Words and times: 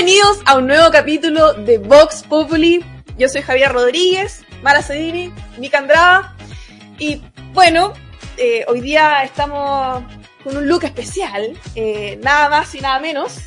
Bienvenidos 0.00 0.38
a 0.44 0.56
un 0.56 0.68
nuevo 0.68 0.92
capítulo 0.92 1.54
de 1.54 1.78
Vox 1.78 2.22
Populi. 2.22 2.84
Yo 3.18 3.28
soy 3.28 3.42
Javier 3.42 3.72
Rodríguez, 3.72 4.44
Mara 4.62 4.80
Cedini, 4.80 5.32
Mica 5.56 5.78
Andrada. 5.78 6.36
Y 7.00 7.20
bueno, 7.52 7.94
eh, 8.36 8.64
hoy 8.68 8.80
día 8.80 9.24
estamos 9.24 10.04
con 10.44 10.56
un 10.56 10.68
look 10.68 10.84
especial, 10.84 11.58
eh, 11.74 12.16
nada 12.22 12.48
más 12.48 12.72
y 12.76 12.80
nada 12.80 13.00
menos. 13.00 13.38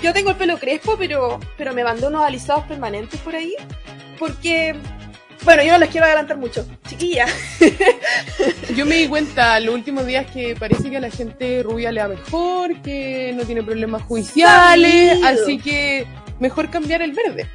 Yo 0.00 0.12
tengo 0.12 0.30
el 0.30 0.36
pelo 0.36 0.58
crespo, 0.58 0.94
pero, 0.96 1.40
pero 1.58 1.74
me 1.74 1.82
mandó 1.82 2.06
unos 2.06 2.22
alisados 2.22 2.64
permanentes 2.66 3.18
por 3.18 3.34
ahí. 3.34 3.56
Porque, 4.16 4.76
bueno, 5.44 5.62
yo 5.62 5.72
no 5.72 5.78
les 5.78 5.88
quiero 5.90 6.06
adelantar 6.06 6.36
mucho. 6.36 6.66
Chiquilla. 6.88 7.26
Yo 8.76 8.86
me 8.86 8.96
di 8.96 9.06
cuenta 9.08 9.60
los 9.60 9.74
últimos 9.74 10.06
días 10.06 10.26
que 10.32 10.56
parece 10.56 10.90
que 10.90 10.96
a 10.96 11.00
la 11.00 11.10
gente 11.10 11.62
rubia 11.62 11.92
le 11.92 12.00
va 12.00 12.08
mejor, 12.08 12.80
que 12.82 13.32
no 13.36 13.44
tiene 13.44 13.62
problemas 13.62 14.02
judiciales, 14.02 15.20
Sabido. 15.20 15.42
así 15.42 15.58
que 15.58 16.06
mejor 16.40 16.70
cambiar 16.70 17.02
el 17.02 17.12
verde. 17.12 17.46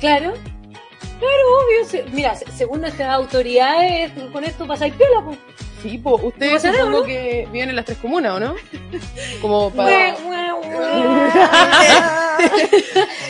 Claro. 0.00 0.32
Claro, 1.18 1.44
obvio. 1.92 2.04
mira, 2.12 2.34
se- 2.34 2.50
según 2.56 2.80
nuestras 2.80 3.08
autoridades, 3.10 4.12
con 4.32 4.44
esto 4.44 4.66
pasáis 4.66 4.94
piola, 4.94 5.22
pues. 5.24 5.38
Sí, 5.84 5.98
pues 5.98 6.22
¿No 6.22 6.28
ustedes 6.28 6.62
supongo 6.62 7.00
no? 7.00 7.04
que 7.04 7.46
viven 7.52 7.68
en 7.70 7.76
las 7.76 7.84
tres 7.84 7.98
comunas, 7.98 8.32
¿o 8.32 8.40
no? 8.40 8.54
Como 9.42 9.70
para... 9.74 10.16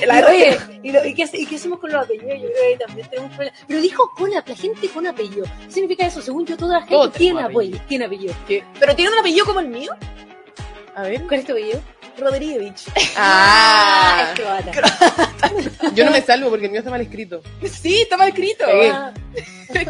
La- 0.06 0.26
Oye, 0.28 0.58
¿y, 0.82 0.92
lo- 0.92 1.04
y 1.04 1.14
qué, 1.14 1.24
hace- 1.24 1.38
y 1.38 1.46
qué 1.46 1.56
hacemos 1.56 1.78
con 1.80 1.90
los 1.90 2.04
apellidos? 2.04 2.34
Yo 2.40 2.48
creo 2.48 2.78
que 2.78 2.84
también 2.86 3.08
tenemos 3.10 3.32
problemas. 3.34 3.60
Pero 3.66 3.80
dijo 3.80 4.10
con 4.16 4.30
la, 4.30 4.42
gente 4.42 4.88
con 4.88 5.06
apellido. 5.06 5.44
¿Qué 5.66 5.72
significa 5.72 6.06
eso? 6.06 6.22
Según 6.22 6.46
yo, 6.46 6.56
toda 6.56 6.74
la 6.74 6.80
gente 6.80 6.94
Todos 6.94 7.12
tiene 7.12 7.42
apellido. 7.42 7.80
Tiene 7.88 8.04
apellido. 8.04 8.34
Pero 8.46 8.94
tiene 8.94 9.10
un 9.12 9.18
apellido 9.18 9.46
como 9.46 9.60
el 9.60 9.68
mío, 9.68 9.92
A 10.94 11.02
ver. 11.02 11.22
¿Cuál 11.26 11.40
es 11.40 11.46
tu 11.46 11.52
apellido? 11.52 11.80
Rodríguez. 12.18 12.84
Ah, 13.16 14.32
es 14.34 14.40
croata. 14.40 14.72
yo 15.94 16.04
no 16.04 16.10
me 16.12 16.20
salvo 16.20 16.50
porque 16.50 16.66
el 16.66 16.70
mío 16.72 16.80
está 16.80 16.90
mal 16.90 17.00
escrito. 17.00 17.40
Sí, 17.68 18.02
está 18.02 18.16
mal 18.16 18.28
escrito. 18.28 18.64
Sí. 18.66 18.88
Ah, 18.92 19.12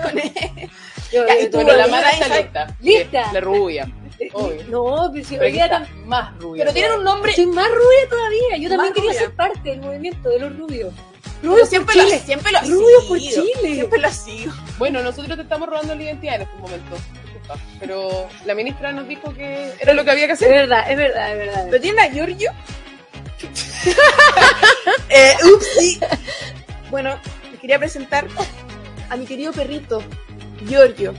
Con 0.03 0.19
E. 0.19 0.69
yo- 1.15 1.27
Ya, 1.27 1.39
y 1.39 1.43
yo- 1.45 1.51
tú, 1.51 1.57
Bueno, 1.59 1.77
la 1.77 1.87
mala 1.87 2.11
está 2.11 2.37
lista. 2.39 2.77
¿Lista? 2.81 3.33
La 3.33 3.41
rubia. 3.41 3.89
eh, 4.19 4.31
obvio. 4.33 4.63
No, 4.69 5.11
pero 5.13 5.25
si 5.27 5.37
Pero 5.37 5.57
tam- 5.67 5.89
más 6.07 6.39
rubia. 6.39 6.63
Pero 6.65 6.73
tienen 6.75 6.93
un 6.99 7.05
nombre. 7.05 7.33
soy 7.35 7.47
más 7.47 7.69
rubia 7.69 8.09
todavía. 8.09 8.57
Yo 8.59 8.69
también 8.69 8.79
Más 8.79 8.93
quería 8.93 9.11
rubia. 9.11 9.21
ser 9.21 9.35
parte 9.35 9.71
del 9.71 9.81
movimiento 9.81 10.29
de 10.29 10.39
los 10.39 10.57
rubios. 10.57 10.93
Por 11.43 11.67
siempre 11.67 11.95
lo, 11.97 12.05
Chile. 12.05 12.23
siempre 12.25 12.53
lo 12.53 12.59
ha 12.59 12.63
Rubios 12.63 13.05
por. 13.05 13.19
Chile. 13.19 13.75
Siempre 13.75 13.99
lo 13.99 14.07
ha 14.09 14.13
sido. 14.13 14.53
Bueno, 14.79 15.03
nosotros 15.03 15.37
te 15.37 15.43
estamos 15.43 15.69
robando 15.69 15.95
la 15.95 16.03
identidad 16.03 16.37
en 16.37 16.43
estos 16.43 16.59
momentos. 16.61 16.99
Disculpa. 17.25 17.59
Pero 17.81 18.29
la 18.47 18.55
ministra 18.55 18.93
nos 18.93 19.07
dijo 19.09 19.35
que 19.35 19.73
era 19.79 19.93
lo 19.93 20.05
que 20.05 20.11
había 20.13 20.27
que 20.27 20.33
Es 20.33 20.41
hacer. 20.43 20.53
verdad, 20.53 20.91
es 20.91 20.97
verdad, 20.97 21.33
es 21.33 21.39
verdad. 21.39 21.65
¿Pero 21.69 21.83
tiene 21.83 22.01
a 22.01 22.11
Giorgio? 22.11 22.51
eh, 25.11 25.35
upsi. 25.53 26.01
Bueno, 26.91 27.19
les 27.51 27.61
quería 27.61 27.79
presentar 27.79 28.27
a 29.11 29.17
mi 29.17 29.27
querido 29.27 29.53
perrito, 29.53 30.03
Giorgio. 30.69 31.15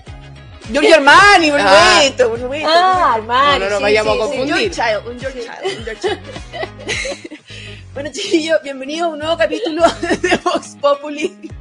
Giorgio 0.71 0.95
Armani, 0.95 1.51
por 1.51 1.59
Ah. 1.61 1.91
supuesto, 1.93 2.29
por 2.29 2.39
supuesto. 2.39 2.69
Ah, 2.71 3.13
hermano. 3.17 3.59
No, 3.59 3.65
no, 3.65 3.69
no 3.71 3.77
sí, 3.77 3.83
vayamos 3.83 4.13
sí, 4.15 4.19
a 4.21 4.25
sí. 4.25 4.29
Un 4.31 4.37
confundir. 4.49 4.73
George 4.73 4.99
Child, 4.99 5.07
un 5.07 5.19
George 5.19 5.39
Child, 5.41 5.77
un 5.77 5.85
George 5.85 6.01
Child. 6.01 7.39
bueno, 7.93 8.09
chiquillos, 8.11 8.61
bienvenidos 8.63 9.07
a 9.09 9.11
un 9.13 9.19
nuevo 9.19 9.37
capítulo 9.37 9.83
de 10.21 10.37
Vox 10.43 10.75
Populi. 10.81 11.51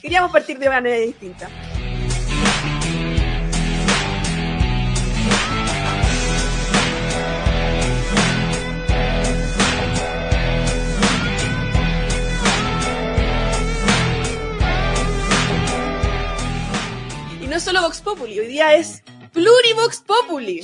Queríamos 0.00 0.30
partir 0.32 0.58
de 0.58 0.68
manera 0.68 0.96
distinta. 0.96 1.48
Es 17.58 17.64
solo 17.64 17.82
Vox 17.82 18.00
Populi, 18.00 18.38
hoy 18.38 18.46
día 18.46 18.74
es 18.74 19.02
Plurivox 19.32 20.04
Populi. 20.06 20.60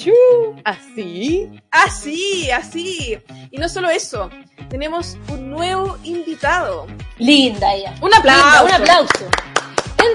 ¿Así? 0.63 1.51
Así, 1.73 2.51
así. 2.53 3.19
Y 3.51 3.59
no 3.59 3.69
solo 3.69 3.91
eso, 3.91 4.31
tenemos 4.71 5.19
un 5.29 5.51
nuevo 5.51 5.99
invitado. 6.05 6.87
Linda 7.19 7.75
ella. 7.75 7.97
Un 8.01 8.15
aplauso. 8.15 8.47
Linda, 8.47 8.65
un 8.65 8.83
aplauso. 8.83 9.25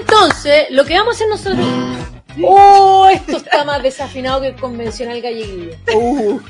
Entonces, 0.00 0.70
lo 0.70 0.86
que 0.86 0.94
vamos 0.94 1.12
a 1.12 1.16
hacer 1.16 1.28
nosotros. 1.28 1.66
Oh, 2.42 3.08
esto 3.12 3.36
está 3.36 3.62
más 3.64 3.82
desafinado 3.82 4.40
que 4.40 4.48
el 4.48 4.56
convencional 4.56 5.20
galleguillo. 5.20 5.76
Uh, 5.94 6.40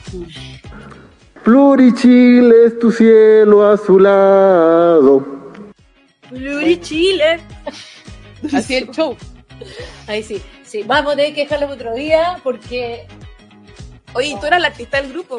Plurichile 1.43 2.67
es 2.67 2.79
tu 2.79 2.93
cielo 2.93 3.69
azulado. 3.69 5.27
Plurichile. 6.29 7.41
así 8.53 8.77
el 8.77 8.91
show. 8.91 9.17
Ahí 10.11 10.23
sí, 10.23 10.43
sí. 10.65 10.83
Vamos 10.87 11.13
a 11.13 11.17
tener 11.17 11.35
que 11.35 11.43
dejarlo 11.43 11.69
otro 11.69 11.95
día 11.95 12.39
porque. 12.43 13.07
Oye, 14.15 14.37
tú 14.41 14.47
eras 14.47 14.61
la 14.61 14.69
artista 14.69 15.01
del 15.01 15.13
grupo, 15.13 15.39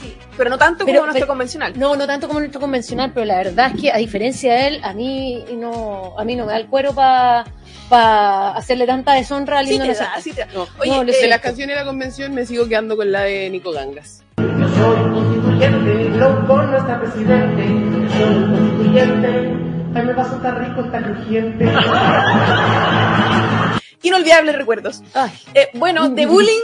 Sí. 0.00 0.16
pero 0.36 0.48
no 0.48 0.58
tanto 0.58 0.84
Pero- 0.84 0.98
como 0.98 1.06
nuestro 1.06 1.24
pero- 1.24 1.26
convencional. 1.26 1.72
No, 1.76 1.96
no 1.96 2.06
tanto 2.06 2.28
como 2.28 2.38
nuestro 2.38 2.60
convencional, 2.60 3.10
pero 3.12 3.26
la 3.26 3.38
verdad 3.38 3.72
es 3.74 3.80
que 3.80 3.90
a 3.92 3.96
diferencia 3.96 4.54
de 4.54 4.66
él, 4.68 4.80
a 4.84 4.92
mí 4.92 5.44
no, 5.58 6.14
a 6.16 6.24
mí 6.24 6.36
no 6.36 6.46
me 6.46 6.52
da 6.52 6.58
el 6.58 6.66
cuero 6.66 6.94
para 6.94 8.50
hacerle 8.52 8.86
tanta 8.86 9.14
deshonra 9.14 9.58
al 9.58 9.66
Sí 9.66 9.72
te 9.72 9.78
da, 9.82 9.86
nacional. 9.88 10.22
sí 10.22 10.32
te 10.32 10.40
da. 10.42 10.46
No. 10.54 10.68
Oye, 10.78 10.90
No, 10.90 11.02
eh, 11.02 11.06
De 11.20 11.26
las 11.28 11.40
canciones 11.40 11.74
de 11.74 11.80
la 11.82 11.86
convención 11.86 12.32
me 12.34 12.46
sigo 12.46 12.68
quedando 12.68 12.96
con 12.96 13.10
la 13.10 13.22
de 13.22 13.50
Nico 13.50 13.72
Gangas. 13.72 14.22
Yo 14.38 14.68
soy 14.68 15.12
constituyente, 15.12 16.18
no 16.18 16.76
está 16.78 17.00
presidente. 17.00 17.66
Yo 17.66 18.24
soy 18.24 18.50
constituyente. 18.50 19.28
Ay, 19.96 20.02
me 20.04 20.14
paso 20.14 20.36
tan 20.36 20.58
rico, 20.64 20.84
tan 20.90 21.02
crujiente. 21.14 21.64
inolvidables 24.02 24.54
recuerdos. 24.56 25.02
Eh, 25.54 25.68
bueno, 25.74 26.08
de 26.08 26.26
bullying 26.26 26.60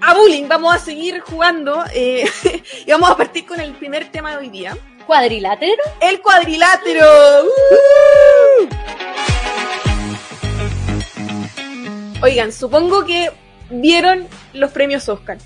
a 0.00 0.12
bullying 0.14 0.46
vamos 0.48 0.74
a 0.74 0.78
seguir 0.78 1.20
jugando 1.20 1.82
eh, 1.94 2.28
y 2.86 2.90
vamos 2.90 3.10
a 3.10 3.16
partir 3.16 3.46
con 3.46 3.58
el 3.60 3.72
primer 3.74 4.10
tema 4.10 4.32
de 4.32 4.36
hoy 4.38 4.48
día. 4.50 4.76
cuadrilátero. 5.06 5.82
El 6.00 6.20
cuadrilátero. 6.20 7.06
¡Uh! 7.44 8.68
Oigan, 12.22 12.52
supongo 12.52 13.04
que 13.04 13.30
vieron 13.70 14.26
los 14.52 14.70
premios 14.72 15.08
Oscar. 15.08 15.38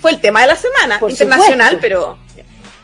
Fue 0.00 0.10
el 0.12 0.20
tema 0.20 0.42
de 0.42 0.46
la 0.48 0.56
semana, 0.56 0.98
Por 1.00 1.10
internacional, 1.10 1.74
supuesto. 1.74 1.80
pero 1.80 2.18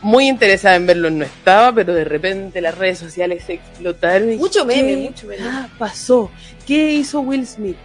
Muy 0.01 0.27
interesada 0.27 0.75
en 0.75 0.85
verlo, 0.85 1.09
no 1.09 1.25
estaba, 1.25 1.73
pero 1.73 1.93
de 1.93 2.03
repente 2.03 2.61
las 2.61 2.77
redes 2.77 2.99
sociales 2.99 3.43
se 3.45 3.53
explotaron. 3.53 4.33
y 4.33 4.35
mucho 4.37 4.65
dije, 4.65 4.83
meme, 4.83 4.95
¿qué 4.95 5.09
mucho 5.09 5.27
meme. 5.27 5.43
ah, 5.43 5.69
pasó? 5.77 6.29
¿Qué 6.67 6.93
hizo 6.93 7.21
Will 7.21 7.47
Smith? 7.47 7.77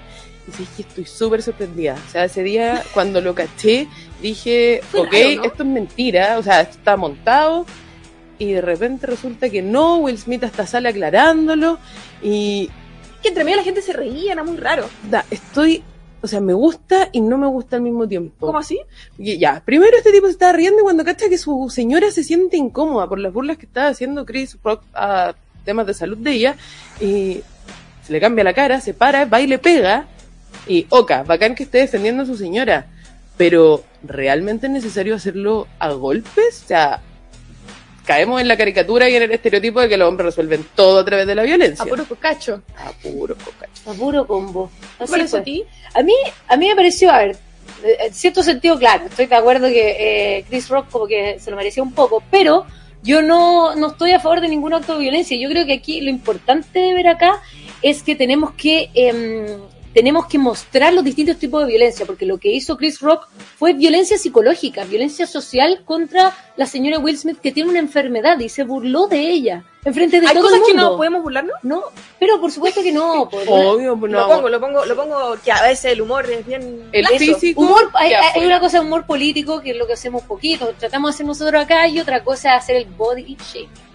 Y 0.47 0.50
dije, 0.59 0.82
estoy 0.82 1.06
súper 1.06 1.43
sorprendida. 1.43 1.97
O 2.06 2.10
sea, 2.10 2.25
ese 2.25 2.43
día 2.43 2.82
cuando 2.94 3.21
lo 3.21 3.34
caché, 3.34 3.88
dije, 4.21 4.81
Fue 4.91 5.00
ok, 5.00 5.12
raro, 5.12 5.37
¿no? 5.37 5.44
esto 5.44 5.62
es 5.62 5.69
mentira, 5.69 6.38
o 6.38 6.43
sea, 6.43 6.60
esto 6.60 6.78
está 6.78 6.97
montado. 6.97 7.66
Y 8.38 8.53
de 8.53 8.60
repente 8.62 9.06
resulta 9.06 9.50
que 9.50 9.60
no, 9.62 9.98
Will 9.98 10.19
Smith 10.19 10.42
hasta 10.44 10.66
sale 10.66 10.88
aclarándolo. 10.88 11.78
Y 12.22 12.71
que 13.22 13.28
entre 13.28 13.44
medio 13.44 13.59
la 13.59 13.62
gente 13.65 13.82
se 13.82 13.92
reía, 13.92 14.32
era 14.32 14.42
muy 14.42 14.56
raro. 14.56 14.88
da, 15.10 15.25
estoy, 15.31 15.82
o 16.23 16.27
sea, 16.27 16.41
me 16.41 16.53
gusta 16.53 17.09
y 17.13 17.21
no 17.21 17.39
me 17.39 17.47
gusta 17.47 17.77
al 17.77 17.83
mismo 17.83 18.07
tiempo. 18.07 18.47
¿Cómo 18.47 18.59
así? 18.59 18.81
Y 19.19 19.39
ya, 19.39 19.63
primero 19.65 19.97
este 19.97 20.13
tipo 20.13 20.27
se 20.27 20.33
estaba 20.33 20.53
riendo 20.53 20.83
cuando 20.83 21.05
cacha 21.05 21.29
que 21.29 21.39
su 21.39 21.71
señora 21.71 22.11
se 22.11 22.25
siente 22.25 22.57
incómoda 22.57 23.09
por 23.09 23.19
las 23.19 23.33
burlas 23.33 23.57
que 23.59 23.67
estaba 23.67 23.89
haciendo 23.89 24.27
Chris 24.27 24.57
Rock 24.63 24.83
a 24.95 25.35
temas 25.65 25.87
de 25.87 25.95
salud 25.95 26.17
de 26.19 26.33
ella, 26.33 26.57
y 27.01 27.43
se 28.05 28.13
le 28.13 28.21
cambia 28.21 28.45
la 28.45 28.55
cara, 28.55 28.81
se 28.81 28.95
para, 28.95 29.25
va 29.25 29.41
y 29.41 29.47
le 29.47 29.59
pega, 29.59 30.07
y 30.67 30.87
oca, 30.89 31.23
bacán 31.23 31.55
que 31.55 31.65
esté 31.65 31.79
defendiendo 31.79 32.23
a 32.23 32.27
su 32.27 32.37
señora, 32.37 32.87
pero 33.37 33.85
¿realmente 34.03 34.67
es 34.67 34.73
necesario 34.73 35.15
hacerlo 35.15 35.66
a 35.78 35.93
golpes? 35.93 36.63
O 36.65 36.69
sea, 36.69 37.03
caemos 38.10 38.41
en 38.41 38.48
la 38.48 38.57
caricatura 38.57 39.09
y 39.09 39.15
en 39.15 39.22
el 39.22 39.30
estereotipo 39.30 39.80
de 39.80 39.89
que 39.89 39.97
los 39.97 40.09
hombres 40.09 40.27
resuelven 40.27 40.66
todo 40.74 40.98
a 40.98 41.04
través 41.04 41.28
de 41.28 41.36
la 41.36 41.45
violencia. 41.45 41.84
A 41.84 41.86
puro 41.86 42.04
cocacho. 42.04 42.60
A 42.77 42.91
puro 42.91 43.36
cocacho. 43.36 43.89
A 43.89 43.95
puro 43.95 44.27
combo. 44.27 44.68
¿Qué 44.98 45.04
Así 45.04 45.36
a 45.36 45.42
ti? 45.45 45.65
A 45.95 46.03
mí, 46.03 46.15
a 46.48 46.57
mí 46.57 46.66
me 46.66 46.74
pareció, 46.74 47.09
a 47.12 47.18
ver, 47.18 47.36
eh, 47.84 47.97
en 48.07 48.12
cierto 48.12 48.42
sentido, 48.42 48.77
claro, 48.80 49.07
estoy 49.07 49.27
de 49.27 49.36
acuerdo 49.36 49.68
que 49.68 50.39
eh, 50.39 50.45
Chris 50.48 50.68
Rock 50.68 50.91
como 50.91 51.07
que 51.07 51.39
se 51.39 51.53
lo 51.53 51.57
merecía 51.57 51.84
un 51.84 51.92
poco, 51.92 52.21
pero 52.33 52.66
yo 53.04 53.22
no, 53.22 53.77
no 53.77 53.92
estoy 53.92 54.10
a 54.10 54.18
favor 54.18 54.41
de 54.41 54.48
ningún 54.48 54.74
acto 54.74 54.95
de 54.95 55.03
violencia. 55.03 55.39
Yo 55.39 55.48
creo 55.48 55.65
que 55.65 55.74
aquí 55.74 56.01
lo 56.01 56.10
importante 56.10 56.80
de 56.80 56.92
ver 56.92 57.06
acá 57.06 57.41
es 57.80 58.03
que 58.03 58.16
tenemos 58.16 58.54
que 58.54 58.91
em, 58.92 59.47
tenemos 59.92 60.27
que 60.27 60.39
mostrar 60.39 60.92
los 60.92 61.04
distintos 61.04 61.37
tipos 61.37 61.63
de 61.63 61.69
violencia, 61.69 62.07
porque 62.07 62.27
lo 62.27 62.39
que 62.39 62.51
hizo 62.53 62.77
Chris 62.77 63.01
Rock 63.01 63.27
fue 63.59 63.72
violencia 63.72 64.19
psicológica, 64.19 64.84
violencia 64.84 65.27
social 65.27 65.83
contra 65.84 66.37
la 66.57 66.66
señora 66.66 66.98
Will 66.98 67.19
Smith 67.19 67.39
que 67.41 67.53
tiene 67.53 67.71
una 67.71 67.78
enfermedad 67.81 68.39
y 68.39 68.48
se 68.48 68.63
burló 68.65 69.07
de 69.09 69.21
ella 69.31 69.65
enfrente 69.84 70.21
de 70.21 70.27
¿Hay 70.27 70.34
todo 70.34 70.45
cosas 70.45 70.59
el 70.60 70.65
que 70.66 70.75
no 70.75 70.97
podemos 70.97 71.22
burlarnos? 71.22 71.54
No, 71.63 71.83
pero 72.19 72.41
por 72.41 72.53
supuesto 72.53 72.83
que 72.83 72.92
no. 72.92 73.28
por- 73.31 73.42
Obvio, 73.48 73.97
pues 73.98 74.13
Lo 74.13 74.21
no. 74.21 74.28
pongo, 74.28 74.48
lo 74.48 74.60
pongo, 74.60 74.84
lo 74.84 74.95
pongo 74.97 75.37
que 75.42 75.51
a 75.53 75.63
veces 75.63 75.92
el 75.92 76.03
humor 76.03 76.31
es 76.31 76.47
bien... 76.47 76.89
El 76.92 77.07
físico. 77.07 77.60
Humor, 77.63 77.91
hay, 77.95 78.13
hay 78.13 78.33
fue. 78.34 78.47
una 78.47 78.60
cosa 78.60 78.78
de 78.81 78.84
humor 78.87 79.07
político 79.07 79.60
que 79.60 79.71
es 79.71 79.77
lo 79.77 79.87
que 79.87 79.95
hacemos 79.95 80.22
poquito, 80.22 80.72
tratamos 80.78 81.10
de 81.10 81.15
hacer 81.16 81.27
nosotros 81.27 81.63
acá 81.63 81.89
y 81.89 81.98
otra 81.98 82.22
cosa 82.22 82.54
es 82.57 82.63
hacer 82.63 82.77
el 82.77 82.84
body 82.84 83.37
shaming. 83.53 83.90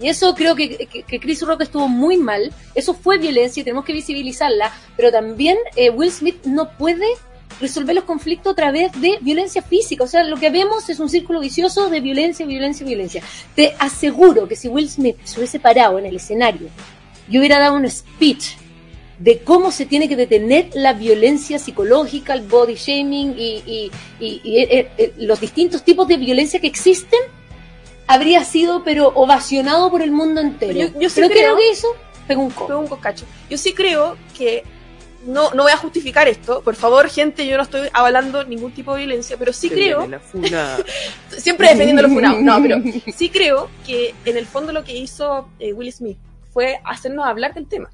Y 0.00 0.08
eso 0.08 0.34
creo 0.34 0.56
que, 0.56 0.88
que, 1.06 1.20
Chris 1.20 1.42
Rock 1.42 1.62
estuvo 1.62 1.86
muy 1.88 2.16
mal, 2.16 2.52
eso 2.74 2.94
fue 2.94 3.18
violencia 3.18 3.60
y 3.60 3.64
tenemos 3.64 3.84
que 3.84 3.92
visibilizarla, 3.92 4.72
pero 4.96 5.12
también 5.12 5.56
eh, 5.76 5.90
Will 5.90 6.10
Smith 6.10 6.44
no 6.44 6.68
puede 6.76 7.06
resolver 7.60 7.94
los 7.94 8.02
conflictos 8.04 8.52
a 8.52 8.56
través 8.56 8.90
de 9.00 9.18
violencia 9.20 9.62
física, 9.62 10.02
o 10.02 10.08
sea, 10.08 10.24
lo 10.24 10.36
que 10.36 10.50
vemos 10.50 10.88
es 10.88 10.98
un 10.98 11.08
círculo 11.08 11.38
vicioso 11.38 11.88
de 11.88 12.00
violencia, 12.00 12.44
violencia, 12.44 12.84
violencia. 12.84 13.22
Te 13.54 13.74
aseguro 13.78 14.48
que 14.48 14.56
si 14.56 14.66
Will 14.66 14.90
Smith 14.90 15.16
se 15.22 15.38
hubiese 15.38 15.60
parado 15.60 15.96
en 16.00 16.06
el 16.06 16.16
escenario 16.16 16.66
y 17.30 17.38
hubiera 17.38 17.60
dado 17.60 17.76
un 17.76 17.88
speech 17.88 18.56
de 19.20 19.38
cómo 19.38 19.70
se 19.70 19.86
tiene 19.86 20.08
que 20.08 20.16
detener 20.16 20.70
la 20.74 20.92
violencia 20.94 21.60
psicológica, 21.60 22.34
el 22.34 22.42
body 22.42 22.74
shaming 22.74 23.36
y, 23.38 23.62
y- 23.64 23.90
y- 24.18 24.40
y, 24.42 24.56
eh, 24.58 24.90
eh, 24.98 25.14
los 25.18 25.40
distintos 25.40 25.84
tipos 25.84 26.08
de 26.08 26.16
violencia 26.16 26.58
que 26.60 26.66
existen, 26.66 27.20
habría 28.06 28.44
sido 28.44 28.82
pero 28.84 29.08
ovacionado 29.14 29.90
por 29.90 30.02
el 30.02 30.10
mundo 30.12 30.40
entero. 30.40 30.72
Yo- 30.78 31.00
yo 31.00 31.08
sí 31.08 31.16
pero 31.16 31.28
¿qué 31.28 31.34
es 31.34 31.40
creo- 31.40 31.50
lo 31.52 31.56
que 31.58 31.70
hizo? 31.70 31.88
Pegó 32.28 32.42
un 32.42 32.50
codo. 32.50 32.66
Fue 32.68 32.76
un 32.76 32.86
coscacho. 32.86 33.24
Yo 33.50 33.58
sí 33.58 33.72
creo 33.74 34.16
que 34.36 34.64
no, 35.26 35.50
no 35.52 35.62
voy 35.62 35.72
a 35.72 35.76
justificar 35.76 36.28
esto. 36.28 36.60
Por 36.62 36.74
favor, 36.74 37.08
gente, 37.08 37.46
yo 37.46 37.56
no 37.56 37.62
estoy 37.62 37.88
avalando 37.92 38.44
ningún 38.44 38.72
tipo 38.72 38.92
de 38.94 39.00
violencia, 39.00 39.36
pero 39.38 39.52
sí 39.52 39.68
Se 39.68 39.74
creo, 39.74 40.06
la 40.06 40.20
funa. 40.20 40.76
siempre 41.36 41.68
defendiendo 41.68 42.02
los 42.02 42.12
funados, 42.12 42.40
no, 42.42 42.60
pero 42.62 42.78
sí 43.16 43.28
creo 43.30 43.68
que 43.86 44.14
en 44.24 44.36
el 44.36 44.46
fondo 44.46 44.72
lo 44.72 44.84
que 44.84 44.94
hizo 44.96 45.48
eh, 45.58 45.72
Will 45.72 45.92
Smith 45.92 46.18
fue 46.52 46.78
hacernos 46.84 47.26
hablar 47.26 47.54
del 47.54 47.66
tema. 47.66 47.90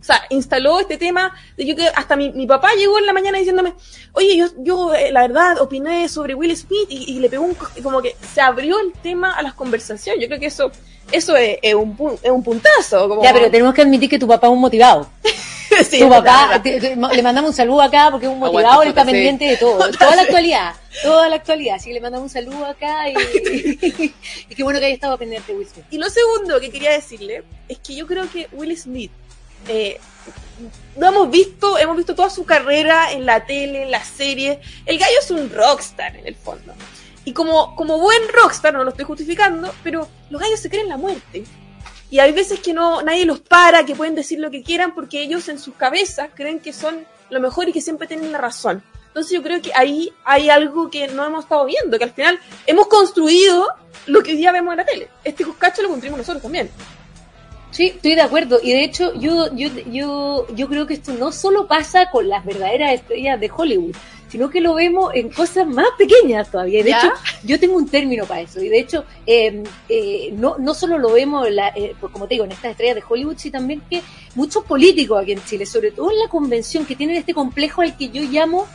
O 0.00 0.04
sea, 0.04 0.22
instaló 0.30 0.78
este 0.80 0.96
tema, 0.96 1.34
de 1.56 1.66
yo 1.66 1.74
que 1.74 1.88
hasta 1.88 2.14
mi, 2.16 2.30
mi 2.30 2.46
papá 2.46 2.70
llegó 2.78 2.98
en 2.98 3.06
la 3.06 3.12
mañana 3.12 3.38
diciéndome, 3.38 3.74
oye, 4.12 4.36
yo, 4.36 4.46
yo 4.58 4.94
eh, 4.94 5.10
la 5.12 5.22
verdad 5.22 5.60
opiné 5.60 6.08
sobre 6.08 6.34
Will 6.34 6.56
Smith 6.56 6.86
y, 6.88 7.12
y 7.16 7.18
le 7.20 7.28
pegó 7.28 7.44
un, 7.44 7.54
co- 7.54 7.68
como 7.82 8.00
que 8.00 8.14
se 8.34 8.40
abrió 8.40 8.78
el 8.80 8.92
tema 8.92 9.32
a 9.32 9.42
las 9.42 9.54
conversaciones. 9.54 10.22
Yo 10.22 10.28
creo 10.28 10.38
que 10.40 10.46
eso, 10.46 10.70
eso 11.10 11.36
es, 11.36 11.58
es 11.62 11.74
un, 11.74 11.96
es 12.22 12.30
un 12.30 12.42
puntazo. 12.44 13.08
Como... 13.08 13.22
Ya, 13.24 13.32
pero 13.32 13.50
tenemos 13.50 13.74
que 13.74 13.82
admitir 13.82 14.08
que 14.08 14.18
tu 14.18 14.28
papá 14.28 14.46
es 14.46 14.52
un 14.52 14.60
motivado. 14.60 15.08
Sí, 15.88 16.00
tu 16.00 16.08
papá, 16.08 16.46
verdad, 16.48 16.62
te- 16.62 16.80
te- 16.80 16.96
le 16.96 17.22
mandamos 17.22 17.50
un 17.50 17.54
saludo 17.56 17.82
acá 17.82 18.08
porque 18.10 18.26
es 18.26 18.32
un 18.32 18.38
motivado, 18.38 18.82
él 18.82 18.88
está 18.88 19.04
pendiente 19.04 19.44
de 19.44 19.56
todo, 19.58 19.78
toda 19.92 20.16
la 20.16 20.22
actualidad, 20.22 20.72
toda 21.02 21.28
la 21.28 21.36
actualidad. 21.36 21.76
Así 21.76 21.88
que 21.90 21.94
le 21.94 22.00
mandamos 22.00 22.24
un 22.24 22.30
saludo 22.30 22.64
acá 22.66 23.08
y, 23.10 23.14
y 24.48 24.54
qué 24.54 24.62
bueno 24.64 24.80
que 24.80 24.86
haya 24.86 24.94
estado 24.94 25.16
pendiente 25.18 25.52
Will 25.52 25.68
Smith. 25.68 25.84
Y 25.90 25.98
lo 25.98 26.08
segundo 26.10 26.58
que 26.58 26.70
quería 26.70 26.92
decirle 26.92 27.44
es 27.68 27.78
que 27.78 27.94
yo 27.94 28.06
creo 28.06 28.28
que 28.32 28.48
Will 28.52 28.76
Smith 28.76 29.12
eh, 29.68 30.00
no 30.96 31.08
hemos 31.08 31.30
visto, 31.30 31.78
hemos 31.78 31.96
visto 31.96 32.14
toda 32.14 32.30
su 32.30 32.44
carrera 32.44 33.12
en 33.12 33.24
la 33.24 33.46
tele, 33.46 33.84
en 33.84 33.90
las 33.90 34.08
series. 34.08 34.58
El 34.84 34.98
gallo 34.98 35.14
es 35.20 35.30
un 35.30 35.50
rockstar 35.50 36.16
en 36.16 36.26
el 36.26 36.34
fondo. 36.34 36.74
Y 37.24 37.32
como, 37.32 37.76
como 37.76 37.98
buen 37.98 38.22
rockstar, 38.32 38.72
no 38.72 38.84
lo 38.84 38.90
estoy 38.90 39.04
justificando, 39.04 39.72
pero 39.84 40.08
los 40.30 40.40
gallos 40.40 40.60
se 40.60 40.70
creen 40.70 40.88
la 40.88 40.96
muerte. 40.96 41.44
Y 42.10 42.20
hay 42.20 42.32
veces 42.32 42.60
que 42.60 42.72
no, 42.72 43.02
nadie 43.02 43.26
los 43.26 43.40
para, 43.40 43.84
que 43.84 43.94
pueden 43.94 44.14
decir 44.14 44.40
lo 44.40 44.50
que 44.50 44.62
quieran, 44.62 44.94
porque 44.94 45.22
ellos 45.22 45.48
en 45.48 45.58
sus 45.58 45.74
cabezas 45.74 46.30
creen 46.34 46.58
que 46.58 46.72
son 46.72 47.06
lo 47.28 47.40
mejor 47.40 47.68
y 47.68 47.72
que 47.72 47.82
siempre 47.82 48.08
tienen 48.08 48.32
la 48.32 48.38
razón. 48.38 48.82
Entonces 49.08 49.32
yo 49.32 49.42
creo 49.42 49.60
que 49.60 49.72
ahí 49.74 50.12
hay 50.24 50.48
algo 50.48 50.90
que 50.90 51.08
no 51.08 51.24
hemos 51.24 51.44
estado 51.44 51.66
viendo, 51.66 51.98
que 51.98 52.04
al 52.04 52.12
final 52.12 52.38
hemos 52.66 52.86
construido 52.86 53.68
lo 54.06 54.22
que 54.22 54.30
hoy 54.30 54.36
día 54.38 54.52
vemos 54.52 54.72
en 54.72 54.78
la 54.78 54.84
tele. 54.86 55.08
Este 55.24 55.44
cuscacho 55.44 55.82
lo 55.82 55.88
construimos 55.88 56.18
nosotros 56.18 56.42
también. 56.42 56.70
Sí, 57.78 57.92
estoy 57.94 58.16
de 58.16 58.22
acuerdo. 58.22 58.58
Y 58.60 58.72
de 58.72 58.82
hecho, 58.82 59.14
yo, 59.14 59.54
yo, 59.54 59.68
yo, 59.88 60.48
yo 60.52 60.68
creo 60.68 60.84
que 60.88 60.94
esto 60.94 61.12
no 61.12 61.30
solo 61.30 61.68
pasa 61.68 62.10
con 62.10 62.28
las 62.28 62.44
verdaderas 62.44 62.94
estrellas 62.94 63.38
de 63.38 63.48
Hollywood, 63.56 63.94
sino 64.28 64.50
que 64.50 64.60
lo 64.60 64.74
vemos 64.74 65.12
en 65.14 65.28
cosas 65.28 65.64
más 65.64 65.86
pequeñas 65.96 66.50
todavía. 66.50 66.82
De 66.82 66.90
¿Ya? 66.90 66.98
hecho, 66.98 67.12
yo 67.44 67.60
tengo 67.60 67.76
un 67.76 67.88
término 67.88 68.24
para 68.24 68.40
eso. 68.40 68.60
Y 68.60 68.68
de 68.68 68.80
hecho, 68.80 69.04
eh, 69.24 69.62
eh, 69.88 70.30
no, 70.32 70.56
no 70.58 70.74
solo 70.74 70.98
lo 70.98 71.12
vemos, 71.12 71.46
en 71.46 71.54
la, 71.54 71.68
eh, 71.68 71.94
pues 72.00 72.12
como 72.12 72.26
te 72.26 72.34
digo, 72.34 72.46
en 72.46 72.50
estas 72.50 72.72
estrellas 72.72 72.96
de 72.96 73.04
Hollywood, 73.08 73.36
sino 73.38 73.60
también 73.60 73.80
que 73.88 74.02
muchos 74.34 74.64
políticos 74.64 75.22
aquí 75.22 75.30
en 75.30 75.44
Chile, 75.44 75.64
sobre 75.64 75.92
todo 75.92 76.10
en 76.10 76.18
la 76.18 76.26
convención, 76.26 76.84
que 76.84 76.96
tienen 76.96 77.14
este 77.14 77.32
complejo 77.32 77.82
al 77.82 77.96
que 77.96 78.08
yo 78.08 78.22
llamo 78.22 78.66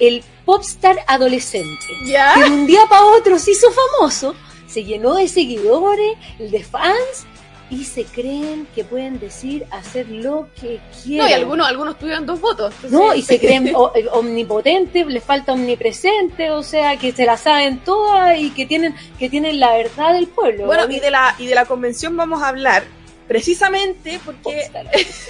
el 0.00 0.24
popstar 0.44 0.96
adolescente 1.06 1.86
¿Ya? 2.04 2.34
que 2.34 2.42
de 2.42 2.50
un 2.50 2.66
día 2.66 2.80
para 2.88 3.04
otro 3.04 3.38
se 3.38 3.52
hizo 3.52 3.68
famoso, 3.70 4.34
se 4.66 4.82
llenó 4.82 5.14
de 5.14 5.28
seguidores, 5.28 6.16
de 6.38 6.64
fans, 6.64 7.26
y 7.70 7.84
se 7.84 8.04
creen 8.04 8.66
que 8.74 8.82
pueden 8.84 9.20
decir, 9.20 9.64
hacer 9.70 10.08
lo 10.08 10.48
que 10.60 10.80
quieran. 11.02 11.26
No, 11.26 11.30
y 11.30 11.34
algunos, 11.34 11.68
algunos 11.68 11.98
tuvieron 11.98 12.26
dos 12.26 12.40
votos. 12.40 12.74
entonces- 12.82 12.90
No, 12.98 13.14
y 13.14 13.22
se 13.30 13.38
creen 13.38 13.68
eh, 13.68 13.74
omnipotentes, 14.12 15.06
les 15.06 15.22
falta 15.22 15.52
omnipresente, 15.52 16.50
o 16.50 16.62
sea, 16.62 16.96
que 16.96 17.12
se 17.12 17.24
la 17.24 17.36
saben 17.36 17.78
todas 17.78 18.38
y 18.38 18.50
que 18.50 18.66
tienen, 18.66 18.94
que 19.18 19.30
tienen 19.30 19.60
la 19.60 19.72
verdad 19.76 20.14
del 20.14 20.26
pueblo. 20.26 20.66
Bueno, 20.66 20.90
y 20.90 20.98
de 21.00 21.10
la, 21.10 21.34
y 21.38 21.46
de 21.46 21.54
la 21.54 21.64
convención 21.64 22.16
vamos 22.16 22.42
a 22.42 22.48
hablar 22.48 22.82
precisamente 23.28 24.18
porque 24.24 24.68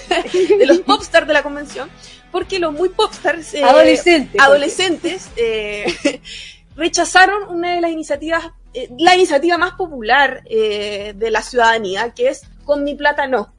de 0.59 0.65
los 0.67 0.79
popstars 0.81 1.27
de 1.27 1.35
la 1.35 1.43
convención, 1.43 1.91
porque 2.33 2.59
los 2.59 2.73
muy 2.73 2.89
popstars 2.89 3.53
eh, 3.53 3.63
Adolescentes. 3.63 4.41
adolescentes 4.41 5.29
eh, 5.37 5.85
rechazaron 6.77 7.49
una 7.55 7.75
de 7.75 7.83
las 7.83 7.91
iniciativas, 7.91 8.47
eh, 8.73 8.89
la 8.99 9.15
iniciativa 9.15 9.59
más 9.59 9.73
popular 9.73 10.43
eh, 10.47 11.13
de 11.17 11.31
la 11.31 11.43
ciudadanía, 11.43 12.11
que 12.11 12.29
es 12.29 12.43
Con 12.65 12.85
mi 12.85 12.95
plata 12.95 13.27
no. 13.27 13.53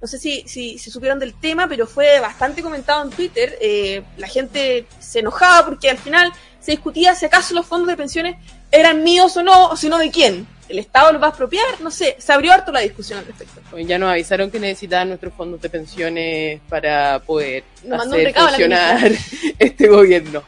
No 0.00 0.06
sé 0.06 0.18
si, 0.18 0.44
si, 0.46 0.78
si 0.78 0.90
supieron 0.90 1.18
del 1.18 1.34
tema, 1.34 1.68
pero 1.68 1.86
fue 1.86 2.20
bastante 2.20 2.62
comentado 2.62 3.04
en 3.04 3.10
Twitter. 3.10 3.58
eh, 3.60 4.02
la 4.16 4.28
gente 4.28 4.86
se 4.98 5.18
enojaba 5.18 5.66
porque 5.66 5.90
al 5.90 5.98
final 5.98 6.32
se 6.58 6.70
discutía 6.72 7.14
si 7.14 7.26
acaso 7.26 7.54
los 7.54 7.66
fondos 7.66 7.88
de 7.88 7.96
pensiones 7.96 8.36
eran 8.70 9.02
míos 9.02 9.36
o 9.36 9.42
no, 9.42 9.68
o 9.68 9.76
si 9.76 9.88
no 9.88 9.98
de 9.98 10.10
quién. 10.10 10.46
¿El 10.70 10.78
Estado 10.78 11.12
los 11.12 11.20
va 11.20 11.26
a 11.26 11.30
expropiar? 11.30 11.66
No 11.80 11.90
sé, 11.90 12.14
se 12.18 12.32
abrió 12.32 12.52
harto 12.52 12.70
la 12.70 12.80
discusión 12.80 13.18
al 13.18 13.26
respecto. 13.26 13.60
Pues 13.70 13.86
ya 13.86 13.98
nos 13.98 14.10
avisaron 14.10 14.50
que 14.50 14.60
necesitaban 14.60 15.08
nuestros 15.08 15.34
fondos 15.34 15.60
de 15.60 15.68
pensiones 15.68 16.60
para 16.68 17.18
poder 17.18 17.64
Nos 17.82 18.06
hacer 18.06 18.32
funcionar 18.32 19.12
este 19.58 19.88
gobierno. 19.88 20.44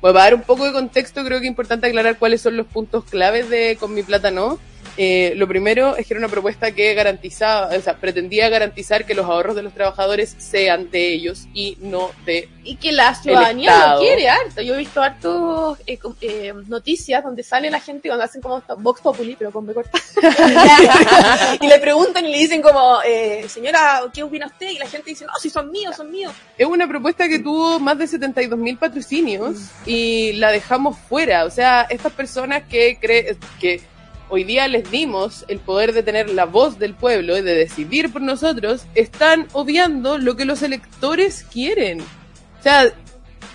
Bueno, 0.00 0.14
para 0.14 0.24
dar 0.24 0.34
un 0.34 0.42
poco 0.42 0.64
de 0.64 0.72
contexto, 0.72 1.24
creo 1.24 1.40
que 1.40 1.46
es 1.46 1.50
importante 1.50 1.86
aclarar 1.86 2.18
cuáles 2.18 2.40
son 2.40 2.56
los 2.56 2.66
puntos 2.66 3.04
claves 3.04 3.50
de 3.50 3.76
Con 3.80 3.94
mi 3.94 4.02
plata 4.02 4.30
no. 4.30 4.58
Eh, 5.00 5.34
lo 5.36 5.46
primero 5.46 5.96
es 5.96 6.08
que 6.08 6.14
era 6.14 6.18
una 6.18 6.28
propuesta 6.28 6.72
que 6.72 6.92
garantizaba, 6.92 7.68
o 7.68 7.80
sea, 7.80 7.96
pretendía 7.98 8.48
garantizar 8.48 9.06
que 9.06 9.14
los 9.14 9.26
ahorros 9.26 9.54
de 9.54 9.62
los 9.62 9.72
trabajadores 9.72 10.34
sean 10.38 10.90
de 10.90 11.12
ellos 11.12 11.46
y 11.54 11.78
no 11.80 12.10
de 12.26 12.48
Y 12.64 12.74
que 12.76 12.90
la 12.90 13.14
ciudadanía 13.14 13.94
lo 13.94 14.00
quiere 14.00 14.28
harto. 14.28 14.60
Yo 14.60 14.74
he 14.74 14.78
visto 14.78 15.00
hartos 15.00 15.78
eh, 15.86 16.00
eh, 16.20 16.52
noticias 16.66 17.22
donde 17.22 17.44
sale 17.44 17.70
la 17.70 17.78
gente 17.78 18.08
cuando 18.08 18.24
hacen 18.24 18.42
como 18.42 18.60
Vox 18.78 19.00
Populi, 19.00 19.36
pero 19.38 19.52
con 19.52 19.66
B 19.66 19.72
corta. 19.72 20.00
y 21.60 21.68
le 21.68 21.78
preguntan 21.78 22.26
y 22.26 22.32
le 22.32 22.38
dicen 22.38 22.60
como, 22.60 22.98
eh, 23.06 23.46
señora, 23.48 24.02
¿qué 24.12 24.24
opina 24.24 24.46
usted? 24.46 24.70
Y 24.70 24.78
la 24.78 24.88
gente 24.88 25.10
dice, 25.10 25.24
no, 25.26 25.32
si 25.40 25.48
son 25.48 25.70
míos, 25.70 25.94
son 25.94 26.10
míos. 26.10 26.32
Es 26.56 26.66
una 26.66 26.88
propuesta 26.88 27.28
que 27.28 27.38
tuvo 27.38 27.78
más 27.78 27.98
de 27.98 28.08
72 28.08 28.58
mil 28.58 28.76
patrocinios 28.76 29.58
y 29.86 30.32
la 30.32 30.50
dejamos 30.50 30.98
fuera. 30.98 31.44
O 31.44 31.50
sea, 31.50 31.82
estas 31.82 32.12
personas 32.12 32.64
que 32.68 32.98
creen 33.00 33.38
que 33.60 33.80
hoy 34.30 34.44
día 34.44 34.68
les 34.68 34.90
dimos 34.90 35.44
el 35.48 35.58
poder 35.58 35.92
de 35.92 36.02
tener 36.02 36.30
la 36.30 36.44
voz 36.44 36.78
del 36.78 36.94
pueblo 36.94 37.36
y 37.36 37.42
de 37.42 37.54
decidir 37.54 38.12
por 38.12 38.22
nosotros, 38.22 38.84
están 38.94 39.46
obviando 39.52 40.18
lo 40.18 40.36
que 40.36 40.44
los 40.44 40.62
electores 40.62 41.44
quieren. 41.50 42.00
O 42.00 42.62
sea, 42.62 42.92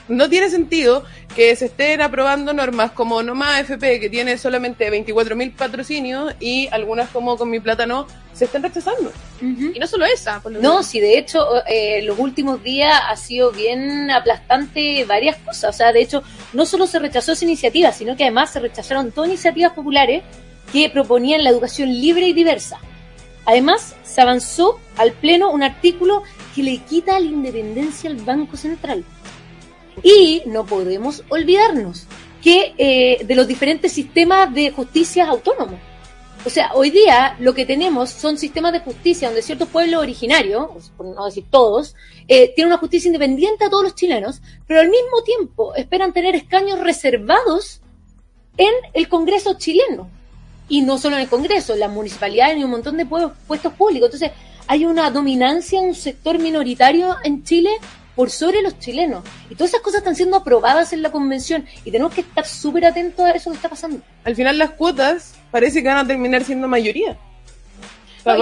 no 0.07 0.29
tiene 0.29 0.49
sentido 0.49 1.03
que 1.35 1.55
se 1.55 1.65
estén 1.65 2.01
aprobando 2.01 2.53
normas 2.53 2.91
como 2.91 3.23
Nomás 3.23 3.61
FP, 3.61 3.99
que 3.99 4.09
tiene 4.09 4.37
solamente 4.37 4.89
24 4.89 5.35
mil 5.35 5.51
patrocinios, 5.51 6.33
y 6.39 6.67
algunas 6.71 7.09
como 7.09 7.37
Con 7.37 7.49
mi 7.49 7.59
plata 7.59 7.85
no, 7.87 8.05
se 8.33 8.45
están 8.45 8.61
rechazando. 8.63 9.11
Y 9.41 9.79
no 9.79 9.87
solo 9.87 10.05
esa. 10.05 10.39
por 10.41 10.51
lo 10.51 10.61
No, 10.61 10.69
menos. 10.71 10.85
sí, 10.87 10.99
de 10.99 11.17
hecho, 11.17 11.45
eh, 11.65 12.01
los 12.03 12.19
últimos 12.19 12.61
días 12.63 12.99
ha 13.09 13.15
sido 13.15 13.51
bien 13.51 14.11
aplastante 14.11 15.05
varias 15.05 15.37
cosas. 15.37 15.73
O 15.73 15.77
sea, 15.77 15.91
de 15.91 16.01
hecho, 16.01 16.21
no 16.53 16.65
solo 16.65 16.85
se 16.85 16.99
rechazó 16.99 17.31
esa 17.31 17.45
iniciativa, 17.45 17.91
sino 17.91 18.15
que 18.15 18.23
además 18.23 18.51
se 18.53 18.59
rechazaron 18.59 19.11
todas 19.11 19.29
iniciativas 19.29 19.73
populares 19.73 20.23
que 20.73 20.89
proponían 20.89 21.43
la 21.43 21.51
educación 21.51 21.89
libre 21.89 22.27
y 22.27 22.33
diversa. 22.33 22.79
Además, 23.45 23.95
se 24.03 24.21
avanzó 24.21 24.79
al 24.97 25.11
Pleno 25.11 25.51
un 25.51 25.61
artículo 25.61 26.23
que 26.55 26.63
le 26.63 26.79
quita 26.79 27.19
la 27.19 27.27
independencia 27.27 28.09
al 28.09 28.15
Banco 28.17 28.57
Central. 28.57 29.05
Y 30.01 30.41
no 30.47 30.65
podemos 30.65 31.23
olvidarnos 31.29 32.07
que 32.41 32.73
eh, 32.77 33.23
de 33.23 33.35
los 33.35 33.47
diferentes 33.47 33.91
sistemas 33.91 34.51
de 34.51 34.71
justicia 34.71 35.29
autónomos. 35.29 35.79
O 36.43 36.49
sea, 36.49 36.71
hoy 36.73 36.89
día 36.89 37.37
lo 37.39 37.53
que 37.53 37.65
tenemos 37.65 38.09
son 38.09 38.37
sistemas 38.37 38.73
de 38.73 38.79
justicia 38.79 39.27
donde 39.27 39.43
ciertos 39.43 39.69
pueblos 39.69 40.01
originarios, 40.01 40.91
por 40.97 41.05
no 41.05 41.25
decir 41.25 41.45
todos, 41.49 41.95
eh, 42.27 42.51
tienen 42.55 42.73
una 42.73 42.79
justicia 42.79 43.07
independiente 43.07 43.63
a 43.63 43.69
todos 43.69 43.83
los 43.83 43.95
chilenos, 43.95 44.41
pero 44.67 44.81
al 44.81 44.89
mismo 44.89 45.21
tiempo 45.23 45.75
esperan 45.75 46.11
tener 46.11 46.35
escaños 46.35 46.79
reservados 46.79 47.79
en 48.57 48.73
el 48.93 49.07
Congreso 49.07 49.53
chileno. 49.57 50.09
Y 50.75 50.81
no 50.81 50.97
solo 50.97 51.15
en 51.17 51.21
el 51.23 51.29
Congreso, 51.29 51.73
en 51.73 51.81
las 51.81 51.91
municipalidades 51.91 52.57
y 52.57 52.63
un 52.63 52.71
montón 52.71 52.95
de 52.97 53.05
puestos 53.05 53.73
públicos. 53.73 54.07
Entonces, 54.07 54.31
hay 54.67 54.85
una 54.85 55.09
dominancia 55.11 55.79
en 55.79 55.85
un 55.89 55.95
sector 55.95 56.39
minoritario 56.39 57.15
en 57.23 57.43
Chile 57.43 57.69
por 58.15 58.29
sobre 58.29 58.61
los 58.61 58.79
chilenos. 58.79 59.23
Y 59.49 59.55
todas 59.55 59.69
esas 59.71 59.81
cosas 59.81 59.99
están 59.99 60.15
siendo 60.15 60.37
aprobadas 60.37 60.91
en 60.93 61.01
la 61.01 61.11
convención 61.11 61.65
y 61.85 61.91
tenemos 61.91 62.13
que 62.13 62.21
estar 62.21 62.45
súper 62.45 62.85
atentos 62.85 63.25
a 63.25 63.31
eso 63.31 63.49
que 63.51 63.57
está 63.57 63.69
pasando. 63.69 63.99
Al 64.23 64.35
final 64.35 64.57
las 64.57 64.71
cuotas 64.71 65.35
parece 65.51 65.81
que 65.83 65.89
van 65.89 65.97
a 65.97 66.07
terminar 66.07 66.43
siendo 66.43 66.67
mayoría. 66.67 67.17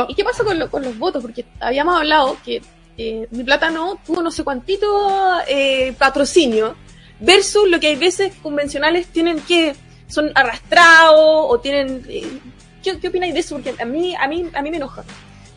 ¿Y 0.09 0.15
qué 0.15 0.23
pasa 0.23 0.43
con, 0.43 0.59
lo- 0.59 0.69
con 0.69 0.83
los 0.83 0.97
votos? 0.97 1.21
Porque 1.21 1.45
habíamos 1.59 1.95
hablado 1.97 2.37
que 2.45 2.61
eh, 2.97 3.27
Mi 3.31 3.43
Plátano 3.43 3.97
tuvo 4.05 4.21
no 4.21 4.29
sé 4.31 4.43
cuantito 4.43 4.87
eh, 5.47 5.93
patrocinio 5.97 6.75
versus 7.19 7.67
lo 7.67 7.79
que 7.79 7.87
hay 7.87 7.95
veces 7.95 8.33
convencionales 8.43 9.07
tienen 9.07 9.39
que 9.41 9.73
son 10.11 10.31
arrastrados 10.35 11.15
o 11.49 11.59
tienen... 11.59 12.05
eh, 12.07 12.27
¿qué, 12.83 12.99
¿Qué 12.99 13.07
opináis 13.07 13.33
de 13.33 13.39
eso? 13.39 13.55
Porque 13.55 13.73
a 13.81 13.85
mí, 13.85 14.15
a 14.15 14.27
mí, 14.27 14.49
a 14.53 14.61
mí 14.61 14.71
me 14.71 14.77
enoja. 14.77 15.03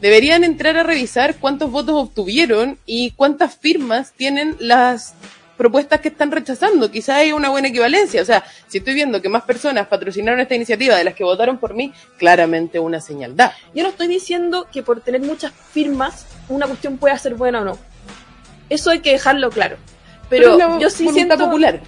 deberían 0.01 0.45
entrar 0.45 0.77
a 0.77 0.83
revisar 0.83 1.37
cuántos 1.37 1.71
votos 1.71 1.95
obtuvieron 1.95 2.79
y 2.87 3.13
cuántas 3.13 3.57
firmas 3.57 4.13
tienen 4.13 4.57
las 4.59 5.15
propuestas 5.57 6.01
que 6.01 6.09
están 6.09 6.31
rechazando. 6.33 6.91
Quizá 6.91 7.17
hay 7.17 7.33
una 7.33 7.49
buena 7.49 7.69
equivalencia. 7.69 8.21
O 8.21 8.25
sea, 8.25 8.45
si 8.67 8.79
estoy 8.79 8.95
viendo 8.95 9.23
que 9.23 9.29
más 9.29 9.45
personas 9.45 9.87
patrocinaron 9.87 10.41
esta 10.41 10.55
iniciativa 10.55 10.97
de 10.97 11.05
las 11.05 11.15
que 11.15 11.25
votaron 11.25 11.59
por 11.59 11.75
mí, 11.75 11.93
claramente 12.19 12.79
una 12.79 13.01
señal 13.01 13.37
da. 13.37 13.55
Yo 13.75 13.85
no 13.85 13.91
estoy 13.91 14.09
diciendo 14.09 14.67
que 14.73 14.83
por 14.83 15.01
tener 15.01 15.23
muchas 15.23 15.53
firmas 15.73 16.27
una 16.49 16.67
cuestión 16.67 16.99
pueda 16.99 17.17
ser 17.19 17.35
buena 17.35 17.61
o 17.63 17.65
no. 17.65 17.79
Eso 18.69 18.91
hay 18.91 19.01
que 19.01 19.13
dejarlo 19.13 19.51
claro. 19.51 19.77
Pero, 20.29 20.59
la 20.59 20.79
yo 20.79 20.91
sí 20.91 21.09
siento 21.09 21.39
popular. 21.39 21.81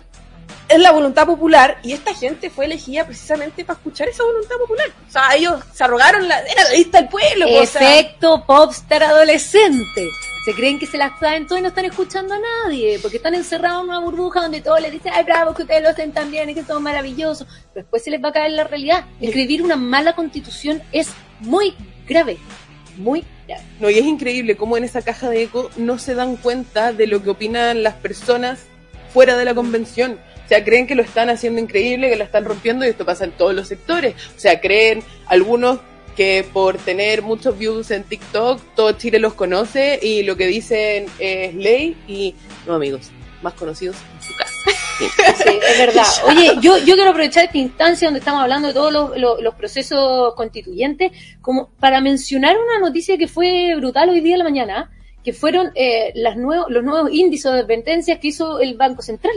Es 0.68 0.80
la 0.80 0.90
voluntad 0.90 1.26
popular 1.26 1.78
y 1.82 1.92
esta 1.92 2.14
gente 2.14 2.50
fue 2.50 2.64
elegida 2.64 3.04
precisamente 3.04 3.64
para 3.64 3.78
escuchar 3.78 4.08
esa 4.08 4.24
voluntad 4.24 4.56
popular. 4.56 4.88
O 5.08 5.10
sea, 5.10 5.34
ellos 5.34 5.62
se 5.72 5.84
arrogaron 5.84 6.26
la 6.28 6.40
era 6.40 6.64
la 6.64 6.70
lista 6.70 7.00
del 7.00 7.08
pueblo. 7.08 7.46
po, 7.46 7.60
o 7.60 7.66
sea, 7.66 7.98
Efecto 7.98 8.44
popstar 8.46 9.02
adolescente. 9.02 10.08
Se 10.44 10.54
creen 10.54 10.78
que 10.78 10.86
se 10.86 10.96
las 10.96 11.18
saben 11.18 11.46
todo 11.46 11.58
y 11.58 11.62
no 11.62 11.68
están 11.68 11.86
escuchando 11.86 12.34
a 12.34 12.38
nadie, 12.38 13.00
porque 13.00 13.16
están 13.16 13.34
encerrados 13.34 13.82
en 13.82 13.88
una 13.88 13.98
burbuja 13.98 14.42
donde 14.42 14.60
todos 14.60 14.80
les 14.80 14.92
dicen, 14.92 15.12
ay, 15.12 15.24
bravo, 15.24 15.52
que 15.54 15.62
ustedes 15.62 15.82
lo 15.82 15.88
hacen 15.88 16.12
tan 16.12 16.30
bien 16.30 16.48
y 16.48 16.54
que 16.54 16.62
son 16.62 16.84
maravillosos. 16.84 17.48
Pero 17.74 17.82
después 17.82 18.04
se 18.04 18.10
les 18.12 18.22
va 18.22 18.28
a 18.28 18.32
caer 18.32 18.52
la 18.52 18.62
realidad. 18.62 19.06
Escribir 19.20 19.62
una 19.62 19.74
mala 19.74 20.14
constitución 20.14 20.82
es 20.92 21.08
muy 21.40 21.74
grave. 22.06 22.38
Muy 22.96 23.24
grave. 23.48 23.64
No, 23.80 23.90
y 23.90 23.98
es 23.98 24.04
increíble 24.04 24.56
cómo 24.56 24.76
en 24.76 24.84
esa 24.84 25.02
caja 25.02 25.28
de 25.28 25.42
eco 25.42 25.68
no 25.76 25.98
se 25.98 26.14
dan 26.14 26.36
cuenta 26.36 26.92
de 26.92 27.08
lo 27.08 27.24
que 27.24 27.30
opinan 27.30 27.82
las 27.82 27.94
personas 27.94 28.66
fuera 29.12 29.36
de 29.36 29.44
la 29.46 29.54
convención. 29.54 30.20
O 30.46 30.48
sea, 30.48 30.64
creen 30.64 30.86
que 30.86 30.94
lo 30.94 31.02
están 31.02 31.28
haciendo 31.28 31.60
increíble, 31.60 32.08
que 32.08 32.16
lo 32.16 32.24
están 32.24 32.44
rompiendo 32.44 32.86
y 32.86 32.88
esto 32.88 33.04
pasa 33.04 33.24
en 33.24 33.32
todos 33.32 33.52
los 33.54 33.68
sectores. 33.68 34.14
O 34.36 34.38
sea, 34.38 34.60
creen 34.60 35.02
algunos 35.26 35.80
que 36.16 36.46
por 36.50 36.78
tener 36.78 37.20
muchos 37.20 37.58
views 37.58 37.90
en 37.90 38.04
TikTok, 38.04 38.58
todo 38.74 38.92
Chile 38.92 39.18
los 39.18 39.34
conoce 39.34 39.98
y 40.00 40.22
lo 40.22 40.36
que 40.36 40.46
dicen 40.46 41.06
es 41.18 41.54
ley 41.54 41.94
y 42.08 42.34
no 42.66 42.74
amigos, 42.74 43.10
más 43.42 43.52
conocidos 43.52 43.96
en 44.14 44.22
su 44.26 44.34
casa. 44.36 44.52
Sí. 44.98 45.04
Sí, 45.44 45.58
es 45.68 45.78
verdad. 45.78 46.06
Oye, 46.26 46.52
yo, 46.62 46.78
yo 46.78 46.94
quiero 46.94 47.10
aprovechar 47.10 47.44
esta 47.44 47.58
instancia 47.58 48.06
donde 48.08 48.20
estamos 48.20 48.40
hablando 48.40 48.68
de 48.68 48.72
todos 48.74 48.90
los, 48.92 49.18
los- 49.18 49.42
los 49.42 49.54
procesos 49.56 50.32
constituyentes 50.36 51.12
como 51.42 51.68
para 51.78 52.00
mencionar 52.00 52.56
una 52.56 52.78
noticia 52.78 53.18
que 53.18 53.28
fue 53.28 53.74
brutal 53.76 54.08
hoy 54.08 54.20
día 54.20 54.34
en 54.36 54.38
la 54.38 54.44
mañana, 54.44 54.90
que 55.22 55.34
fueron 55.34 55.70
eh, 55.74 56.12
las 56.14 56.36
nuevos, 56.38 56.66
los 56.70 56.82
nuevos 56.82 57.10
índices 57.12 57.52
de 57.52 57.58
advertencias 57.58 58.18
que 58.20 58.28
hizo 58.28 58.58
el 58.60 58.74
Banco 58.74 59.02
Central. 59.02 59.34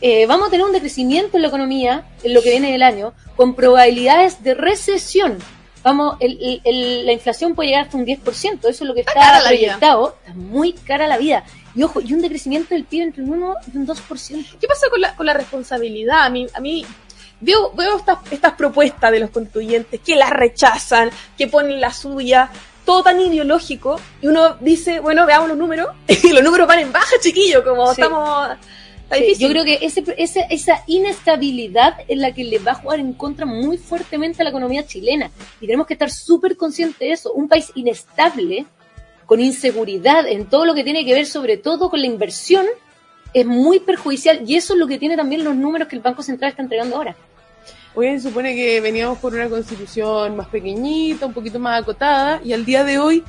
Eh, 0.00 0.26
vamos 0.26 0.48
a 0.48 0.50
tener 0.50 0.64
un 0.64 0.72
decrecimiento 0.72 1.36
en 1.36 1.42
la 1.42 1.48
economía 1.48 2.04
en 2.22 2.34
lo 2.34 2.42
que 2.42 2.50
viene 2.50 2.72
del 2.72 2.82
año, 2.82 3.12
con 3.36 3.54
probabilidades 3.54 4.42
de 4.42 4.54
recesión. 4.54 5.38
Vamos, 5.82 6.16
el- 6.20 6.38
el- 6.42 6.60
el- 6.64 7.06
la 7.06 7.12
inflación 7.12 7.54
puede 7.54 7.68
llegar 7.70 7.84
hasta 7.84 7.96
un 7.96 8.04
10%, 8.04 8.68
eso 8.68 8.84
es 8.84 8.88
lo 8.88 8.94
que 8.94 9.00
está, 9.00 9.40
proyectado. 9.46 10.16
Está 10.20 10.34
muy 10.34 10.72
cara 10.74 11.06
la 11.06 11.16
vida. 11.18 11.44
Y 11.74 11.82
ojo, 11.82 12.00
y 12.00 12.12
un 12.12 12.20
decrecimiento 12.20 12.74
del 12.74 12.84
PIB 12.84 13.02
entre 13.02 13.22
un 13.22 13.30
1 13.30 13.54
y 13.72 13.76
un 13.76 13.86
2%. 13.86 14.56
¿Qué 14.60 14.66
pasa 14.66 14.88
con 14.90 15.00
la, 15.00 15.14
con 15.14 15.24
la 15.26 15.32
responsabilidad? 15.34 16.22
A 16.24 16.28
mí, 16.30 16.46
a 16.52 16.60
mí 16.60 16.84
veo, 17.40 17.72
veo 17.74 17.96
estas, 17.96 18.18
estas 18.30 18.52
propuestas 18.54 19.10
de 19.12 19.20
los 19.20 19.30
constituyentes 19.30 20.00
que 20.00 20.16
las 20.16 20.30
rechazan, 20.30 21.10
que 21.38 21.46
ponen 21.46 21.80
la 21.80 21.92
suya, 21.94 22.50
todo 22.84 23.02
tan 23.02 23.20
ideológico, 23.20 23.98
y 24.20 24.26
uno 24.26 24.56
dice, 24.60 25.00
bueno, 25.00 25.24
veamos 25.26 25.48
los 25.48 25.56
números, 25.56 25.88
y 26.08 26.30
los 26.32 26.42
números 26.42 26.66
van 26.68 26.80
en 26.80 26.92
baja, 26.92 27.14
chiquillo, 27.22 27.62
como 27.64 27.86
Sí. 27.94 28.00
estamos... 28.02 28.50
Sí, 29.12 29.34
yo 29.38 29.48
creo 29.48 29.64
que 29.64 29.78
ese, 29.82 30.04
esa 30.48 30.84
inestabilidad 30.86 31.96
es 32.06 32.16
la 32.16 32.32
que 32.32 32.44
le 32.44 32.58
va 32.58 32.72
a 32.72 32.74
jugar 32.76 33.00
en 33.00 33.12
contra 33.12 33.44
muy 33.44 33.76
fuertemente 33.76 34.42
a 34.42 34.44
la 34.44 34.50
economía 34.50 34.86
chilena. 34.86 35.30
Y 35.60 35.66
tenemos 35.66 35.86
que 35.86 35.94
estar 35.94 36.10
súper 36.10 36.56
conscientes 36.56 36.98
de 37.00 37.12
eso. 37.12 37.32
Un 37.32 37.48
país 37.48 37.72
inestable, 37.74 38.66
con 39.26 39.40
inseguridad 39.40 40.26
en 40.28 40.46
todo 40.46 40.64
lo 40.64 40.74
que 40.74 40.84
tiene 40.84 41.04
que 41.04 41.14
ver 41.14 41.26
sobre 41.26 41.56
todo 41.56 41.90
con 41.90 42.00
la 42.00 42.06
inversión, 42.06 42.66
es 43.34 43.46
muy 43.46 43.80
perjudicial. 43.80 44.42
Y 44.46 44.56
eso 44.56 44.74
es 44.74 44.78
lo 44.78 44.86
que 44.86 44.98
tiene 44.98 45.16
también 45.16 45.42
los 45.42 45.56
números 45.56 45.88
que 45.88 45.96
el 45.96 46.02
Banco 46.02 46.22
Central 46.22 46.50
está 46.50 46.62
entregando 46.62 46.96
ahora. 46.96 47.16
Hoy 47.94 48.06
se 48.20 48.28
supone 48.28 48.54
que 48.54 48.80
veníamos 48.80 49.18
por 49.18 49.34
una 49.34 49.48
constitución 49.48 50.36
más 50.36 50.46
pequeñita, 50.46 51.26
un 51.26 51.32
poquito 51.32 51.58
más 51.58 51.82
acotada, 51.82 52.40
y 52.44 52.52
al 52.52 52.64
día 52.64 52.84
de 52.84 52.98
hoy 52.98 53.24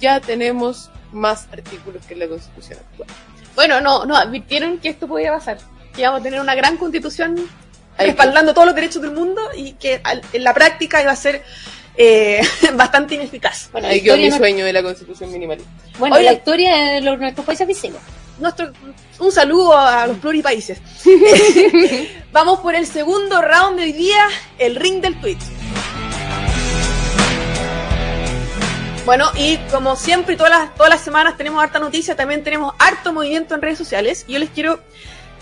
ya 0.00 0.20
tenemos 0.20 0.90
más 1.12 1.46
artículos 1.52 2.04
que 2.06 2.16
la 2.16 2.26
constitución 2.26 2.78
actual. 2.78 3.08
Bueno, 3.56 3.80
no, 3.80 4.04
no, 4.06 4.16
advirtieron 4.16 4.78
que 4.78 4.90
esto 4.90 5.08
podía 5.08 5.32
pasar. 5.32 5.58
Que 5.94 6.02
íbamos 6.02 6.20
a 6.20 6.22
tener 6.22 6.40
una 6.40 6.54
gran 6.54 6.76
constitución 6.76 7.48
respaldando 7.98 8.52
todos 8.54 8.66
los 8.66 8.74
derechos 8.76 9.00
del 9.02 9.12
mundo 9.12 9.40
y 9.56 9.72
que 9.72 10.00
al- 10.04 10.20
en 10.32 10.44
la 10.44 10.52
práctica 10.54 11.00
iba 11.02 11.10
a 11.10 11.16
ser 11.16 11.42
eh, 11.96 12.42
bastante 12.74 13.14
ineficaz. 13.14 13.70
Bueno, 13.72 13.88
Ahí 13.88 14.02
quedó 14.02 14.16
mi 14.18 14.28
no- 14.28 14.36
sueño 14.36 14.64
de 14.64 14.72
la 14.74 14.82
constitución 14.82 15.32
minimalista. 15.32 15.70
bueno, 15.98 16.16
Oye. 16.16 16.24
la 16.26 16.32
historia 16.34 16.76
de 16.76 17.00
los, 17.00 17.18
nuestros 17.18 17.44
países 17.46 17.66
vecinos. 17.66 18.00
Nuestro, 18.38 18.70
un 19.18 19.32
saludo 19.32 19.76
a 19.78 20.06
los 20.06 20.18
pluripaíses. 20.18 20.78
Vamos 22.32 22.60
por 22.60 22.74
el 22.74 22.86
segundo 22.86 23.40
round 23.40 23.78
de 23.78 23.84
hoy 23.84 23.92
día, 23.92 24.26
el 24.58 24.76
ring 24.76 25.00
del 25.00 25.18
tweet. 25.20 25.38
Bueno, 29.06 29.30
y 29.38 29.56
como 29.70 29.94
siempre, 29.94 30.36
todas 30.36 30.50
las, 30.50 30.74
todas 30.74 30.90
las 30.90 31.00
semanas 31.00 31.36
tenemos 31.36 31.62
harta 31.62 31.78
noticia, 31.78 32.16
también 32.16 32.42
tenemos 32.42 32.74
harto 32.78 33.12
movimiento 33.12 33.54
en 33.54 33.62
redes 33.62 33.78
sociales. 33.78 34.24
Y 34.26 34.32
yo 34.32 34.40
les 34.40 34.50
quiero 34.50 34.80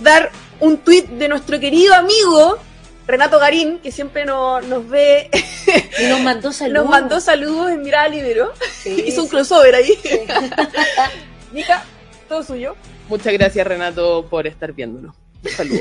dar 0.00 0.30
un 0.60 0.76
tweet 0.78 1.04
de 1.06 1.28
nuestro 1.28 1.58
querido 1.58 1.94
amigo 1.94 2.58
Renato 3.06 3.38
Garín, 3.38 3.78
que 3.78 3.90
siempre 3.90 4.26
no- 4.26 4.60
nos 4.60 4.86
ve, 4.88 5.30
Y 5.98 6.06
nos 6.08 6.20
mandó 6.20 6.52
saludos. 6.52 6.82
nos 6.84 6.90
mandó 6.90 7.20
saludos 7.20 7.70
en 7.70 7.82
Mirada 7.82 8.08
Libero. 8.08 8.52
Sí, 8.82 9.02
Hizo 9.06 9.22
un 9.22 9.28
sí. 9.28 9.30
crossover 9.34 9.74
ahí. 9.74 9.98
Mica, 11.52 11.82
todo 12.28 12.42
suyo. 12.42 12.76
Muchas 13.08 13.32
gracias, 13.32 13.66
Renato, 13.66 14.26
por 14.28 14.46
estar 14.46 14.72
viéndonos. 14.72 15.16
Un 15.42 15.50
saludo. 15.50 15.80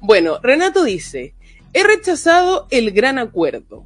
bueno, 0.00 0.38
Renato 0.42 0.82
dice, 0.82 1.34
he 1.74 1.82
rechazado 1.84 2.68
el 2.70 2.90
gran 2.92 3.18
acuerdo. 3.18 3.84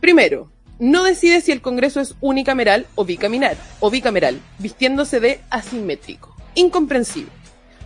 Primero, 0.00 0.50
no 0.82 1.04
decide 1.04 1.40
si 1.40 1.52
el 1.52 1.62
Congreso 1.62 2.00
es 2.00 2.16
unicameral 2.20 2.88
o 2.96 3.04
bicameral, 3.04 3.56
o 3.78 3.88
bicameral, 3.88 4.40
vistiéndose 4.58 5.20
de 5.20 5.40
asimétrico. 5.48 6.34
Incomprensible. 6.56 7.30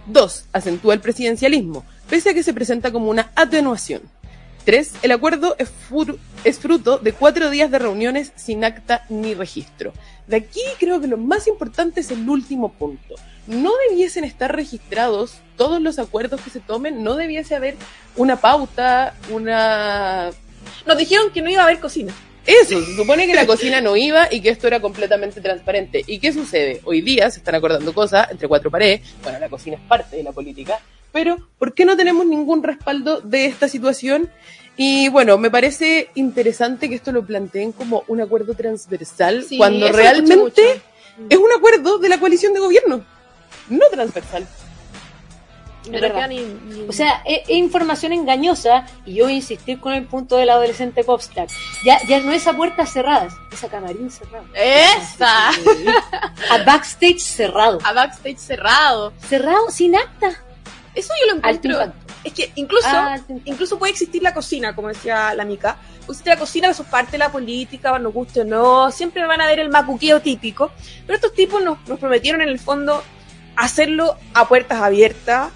Dos, 0.06 0.46
acentúa 0.54 0.94
el 0.94 1.00
presidencialismo, 1.00 1.84
pese 2.08 2.30
a 2.30 2.34
que 2.34 2.42
se 2.42 2.54
presenta 2.54 2.92
como 2.92 3.10
una 3.10 3.32
atenuación. 3.34 4.00
Tres, 4.64 4.94
el 5.02 5.12
acuerdo 5.12 5.56
es, 5.58 5.70
es 6.44 6.58
fruto 6.58 6.96
de 6.96 7.12
cuatro 7.12 7.50
días 7.50 7.70
de 7.70 7.80
reuniones 7.80 8.32
sin 8.34 8.64
acta 8.64 9.04
ni 9.10 9.34
registro. 9.34 9.92
De 10.26 10.38
aquí 10.38 10.62
creo 10.78 10.98
que 10.98 11.06
lo 11.06 11.18
más 11.18 11.48
importante 11.48 12.00
es 12.00 12.10
el 12.10 12.26
último 12.26 12.72
punto. 12.72 13.16
No 13.46 13.72
debiesen 13.90 14.24
estar 14.24 14.56
registrados 14.56 15.34
todos 15.58 15.82
los 15.82 15.98
acuerdos 15.98 16.40
que 16.40 16.48
se 16.48 16.60
tomen, 16.60 17.04
no 17.04 17.16
debiese 17.16 17.56
haber 17.56 17.76
una 18.16 18.36
pauta, 18.36 19.14
una... 19.30 20.30
Nos 20.86 20.96
dijeron 20.96 21.30
que 21.30 21.42
no 21.42 21.50
iba 21.50 21.60
a 21.60 21.66
haber 21.66 21.78
cocina. 21.78 22.14
Eso, 22.46 22.80
se 22.80 22.94
supone 22.94 23.26
que 23.26 23.34
la 23.34 23.44
cocina 23.44 23.80
no 23.80 23.96
iba 23.96 24.32
y 24.32 24.40
que 24.40 24.50
esto 24.50 24.68
era 24.68 24.80
completamente 24.80 25.40
transparente. 25.40 26.04
¿Y 26.06 26.20
qué 26.20 26.32
sucede? 26.32 26.80
Hoy 26.84 27.00
día 27.00 27.28
se 27.28 27.38
están 27.38 27.56
acordando 27.56 27.92
cosas 27.92 28.30
entre 28.30 28.46
cuatro 28.46 28.70
paredes, 28.70 29.00
bueno, 29.22 29.40
la 29.40 29.48
cocina 29.48 29.76
es 29.76 29.82
parte 29.82 30.16
de 30.16 30.22
la 30.22 30.30
política, 30.30 30.78
pero 31.12 31.36
¿por 31.58 31.74
qué 31.74 31.84
no 31.84 31.96
tenemos 31.96 32.24
ningún 32.24 32.62
respaldo 32.62 33.20
de 33.20 33.46
esta 33.46 33.68
situación? 33.68 34.30
Y 34.76 35.08
bueno, 35.08 35.38
me 35.38 35.50
parece 35.50 36.10
interesante 36.14 36.88
que 36.88 36.94
esto 36.94 37.10
lo 37.10 37.26
planteen 37.26 37.72
como 37.72 38.04
un 38.06 38.20
acuerdo 38.20 38.54
transversal, 38.54 39.42
Sí, 39.42 39.56
cuando 39.56 39.90
realmente 39.90 40.80
es 41.28 41.38
un 41.38 41.50
acuerdo 41.50 41.98
de 41.98 42.08
la 42.08 42.20
coalición 42.20 42.52
de 42.54 42.60
gobierno, 42.60 43.04
no 43.70 43.86
transversal. 43.90 44.46
No 45.90 46.26
ni, 46.28 46.38
ni- 46.40 46.82
O 46.88 46.92
sea, 46.92 47.22
es, 47.24 47.40
es 47.48 47.56
información 47.56 48.12
engañosa 48.12 48.86
y 49.04 49.14
yo 49.14 49.24
voy 49.24 49.34
a 49.34 49.36
insistir 49.36 49.80
con 49.80 49.92
el 49.94 50.04
punto 50.06 50.36
del 50.36 50.50
adolescente 50.50 51.04
popstar. 51.04 51.48
Ya, 51.84 52.00
ya 52.06 52.20
no 52.20 52.32
es 52.32 52.46
a 52.46 52.52
puertas 52.54 52.92
cerradas, 52.92 53.34
es 53.52 53.62
a 53.64 53.68
camarín 53.68 54.10
cerrado. 54.10 54.44
¡Esa! 54.54 55.50
A 56.50 56.58
backstage 56.64 57.20
cerrado. 57.20 57.78
A 57.84 57.92
backstage 57.92 58.38
cerrado. 58.38 59.12
Cerrado 59.28 59.70
sin 59.70 59.96
acta. 59.96 60.30
Eso 60.94 61.12
yo 61.20 61.32
lo 61.32 61.38
encuentro. 61.38 61.92
Es 62.24 62.32
que 62.32 62.50
incluso, 62.56 62.88
Ah, 62.90 63.18
incluso 63.44 63.78
puede 63.78 63.92
existir 63.92 64.20
la 64.22 64.34
cocina, 64.34 64.74
como 64.74 64.88
decía 64.88 65.32
la 65.34 65.44
Mica. 65.44 65.76
Existir 66.00 66.26
la 66.28 66.38
cocina, 66.38 66.68
eso 66.70 66.82
es 66.82 66.88
parte 66.88 67.12
de 67.12 67.18
la 67.18 67.30
política, 67.30 67.96
nos 67.98 68.12
guste 68.12 68.40
o 68.40 68.44
no. 68.44 68.90
Siempre 68.90 69.24
van 69.26 69.40
a 69.40 69.46
ver 69.46 69.60
el 69.60 69.68
macuqueo 69.68 70.20
típico. 70.20 70.72
Pero 71.06 71.14
estos 71.16 71.34
tipos 71.34 71.62
nos, 71.62 71.78
nos 71.86 71.98
prometieron 72.00 72.40
en 72.42 72.48
el 72.48 72.58
fondo 72.58 73.02
hacerlo 73.54 74.16
a 74.34 74.48
puertas 74.48 74.80
abiertas, 74.82 75.50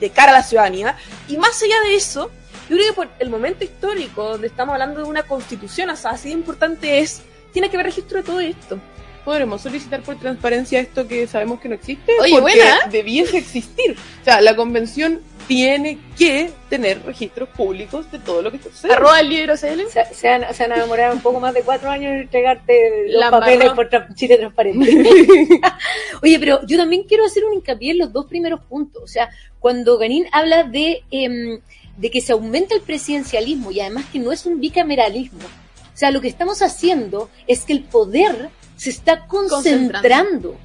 de 0.00 0.10
cara 0.10 0.32
a 0.32 0.34
la 0.36 0.42
ciudadanía. 0.42 0.96
Y 1.28 1.36
más 1.36 1.62
allá 1.62 1.80
de 1.82 1.94
eso, 1.94 2.30
yo 2.68 2.76
creo 2.76 2.88
que 2.88 2.92
por 2.94 3.08
el 3.18 3.30
momento 3.30 3.64
histórico, 3.64 4.30
donde 4.30 4.48
estamos 4.48 4.72
hablando 4.72 5.00
de 5.00 5.06
una 5.06 5.22
constitución, 5.22 5.90
así 5.90 6.28
de 6.28 6.34
importante 6.34 6.98
es, 6.98 7.22
tiene 7.52 7.70
que 7.70 7.76
haber 7.76 7.86
registro 7.86 8.18
de 8.18 8.24
todo 8.24 8.40
esto. 8.40 8.78
Podremos 9.26 9.60
solicitar 9.60 10.00
por 10.02 10.16
transparencia 10.18 10.80
esto 10.80 11.06
que 11.06 11.26
sabemos 11.26 11.60
que 11.60 11.68
no 11.68 11.74
existe 11.74 12.12
Oye, 12.22 12.38
porque 12.40 12.54
buena. 12.56 12.86
debiese 12.90 13.36
existir. 13.36 13.96
O 14.22 14.24
sea, 14.24 14.40
la 14.40 14.56
convención 14.56 15.20
tiene 15.46 15.98
que 16.18 16.50
tener 16.70 17.02
registros 17.04 17.48
públicos 17.50 18.10
de 18.10 18.18
todo 18.20 18.40
lo 18.42 18.50
que 18.50 18.58
sucede. 18.58 18.92
Arroba 18.92 19.20
el 19.20 19.28
libro 19.28 19.54
CL. 19.56 19.82
Se, 19.92 20.14
se 20.14 20.28
han, 20.28 20.54
se 20.54 20.64
han 20.64 20.72
enamorado 20.72 21.12
un 21.14 21.20
poco 21.20 21.38
más 21.40 21.52
de 21.54 21.62
cuatro 21.62 21.90
años 21.90 22.12
en 22.12 22.20
entregarte 22.22 23.08
los 23.08 23.20
La 23.20 23.30
papeles 23.30 23.70
por 23.72 23.90
tra- 23.90 24.12
Chile 24.14 24.38
transparente. 24.38 24.90
Oye, 26.22 26.38
pero 26.38 26.60
yo 26.66 26.76
también 26.78 27.02
quiero 27.04 27.24
hacer 27.26 27.44
un 27.44 27.54
hincapié 27.54 27.92
en 27.92 27.98
los 27.98 28.12
dos 28.12 28.26
primeros 28.26 28.60
puntos. 28.64 29.02
O 29.02 29.08
sea, 29.08 29.28
cuando 29.60 29.98
Ganín 29.98 30.26
habla 30.32 30.64
de, 30.64 31.02
em, 31.10 31.60
de 31.96 32.10
que 32.10 32.20
se 32.20 32.32
aumenta 32.32 32.74
el 32.74 32.80
presidencialismo 32.80 33.70
y 33.70 33.80
además 33.80 34.04
que 34.12 34.18
no 34.18 34.32
es 34.32 34.46
un 34.46 34.60
bicameralismo. 34.60 35.44
O 35.94 35.98
sea, 35.98 36.10
lo 36.10 36.20
que 36.20 36.28
estamos 36.28 36.60
haciendo 36.60 37.30
es 37.46 37.62
que 37.62 37.72
el 37.72 37.82
poder 37.84 38.50
se 38.76 38.90
está 38.90 39.26
concentrando. 39.26 40.56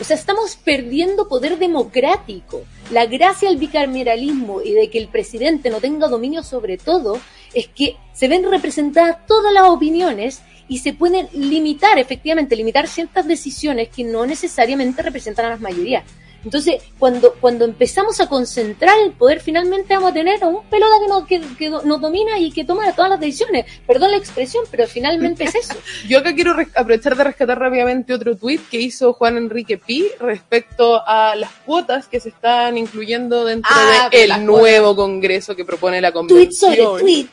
O 0.00 0.04
sea, 0.04 0.16
estamos 0.16 0.56
perdiendo 0.56 1.28
poder 1.28 1.58
democrático. 1.58 2.64
La 2.90 3.06
gracia 3.06 3.48
del 3.48 3.58
bicameralismo 3.58 4.60
y 4.60 4.72
de 4.72 4.90
que 4.90 4.98
el 4.98 5.08
presidente 5.08 5.70
no 5.70 5.80
tenga 5.80 6.08
dominio 6.08 6.42
sobre 6.42 6.78
todo 6.78 7.20
es 7.54 7.68
que 7.68 7.96
se 8.12 8.26
ven 8.26 8.50
representadas 8.50 9.24
todas 9.26 9.52
las 9.52 9.64
opiniones 9.64 10.42
y 10.66 10.78
se 10.78 10.94
pueden 10.94 11.28
limitar, 11.32 11.98
efectivamente, 11.98 12.56
limitar 12.56 12.88
ciertas 12.88 13.26
decisiones 13.28 13.88
que 13.88 14.02
no 14.02 14.26
necesariamente 14.26 15.02
representan 15.02 15.46
a 15.46 15.50
las 15.50 15.60
mayorías. 15.60 16.04
Entonces, 16.44 16.82
cuando, 16.98 17.34
cuando 17.40 17.64
empezamos 17.64 18.20
a 18.20 18.28
concentrar 18.28 18.96
el 19.04 19.12
poder, 19.12 19.40
finalmente 19.40 19.94
vamos 19.94 20.10
a 20.10 20.14
tener 20.14 20.42
a 20.42 20.46
un 20.46 20.64
pelota 20.64 20.94
que 21.00 21.08
nos, 21.08 21.26
que, 21.26 21.40
que 21.58 21.70
nos 21.70 22.00
domina 22.00 22.38
y 22.38 22.50
que 22.52 22.64
toma 22.64 22.92
todas 22.92 23.10
las 23.10 23.20
decisiones. 23.20 23.64
Perdón 23.86 24.10
la 24.10 24.16
expresión, 24.18 24.64
pero 24.70 24.86
finalmente 24.86 25.44
es 25.44 25.54
eso. 25.54 25.74
Yo 26.08 26.18
acá 26.18 26.34
quiero 26.34 26.54
aprovechar 26.74 27.16
de 27.16 27.24
rescatar 27.24 27.58
rápidamente 27.58 28.12
otro 28.12 28.36
tuit 28.36 28.60
que 28.68 28.80
hizo 28.80 29.12
Juan 29.14 29.36
Enrique 29.36 29.78
Pi 29.78 30.06
respecto 30.20 31.02
a 31.06 31.34
las 31.34 31.50
cuotas 31.64 32.08
que 32.08 32.20
se 32.20 32.28
están 32.28 32.76
incluyendo 32.76 33.44
dentro 33.44 33.70
Ah, 33.74 34.08
del 34.10 34.44
nuevo 34.44 34.94
congreso 34.94 35.56
que 35.56 35.64
propone 35.64 36.00
la 36.00 36.12
Tweet 36.12 36.26
convención. 36.28 36.74
sobre 36.74 37.00
tweet. 37.02 37.26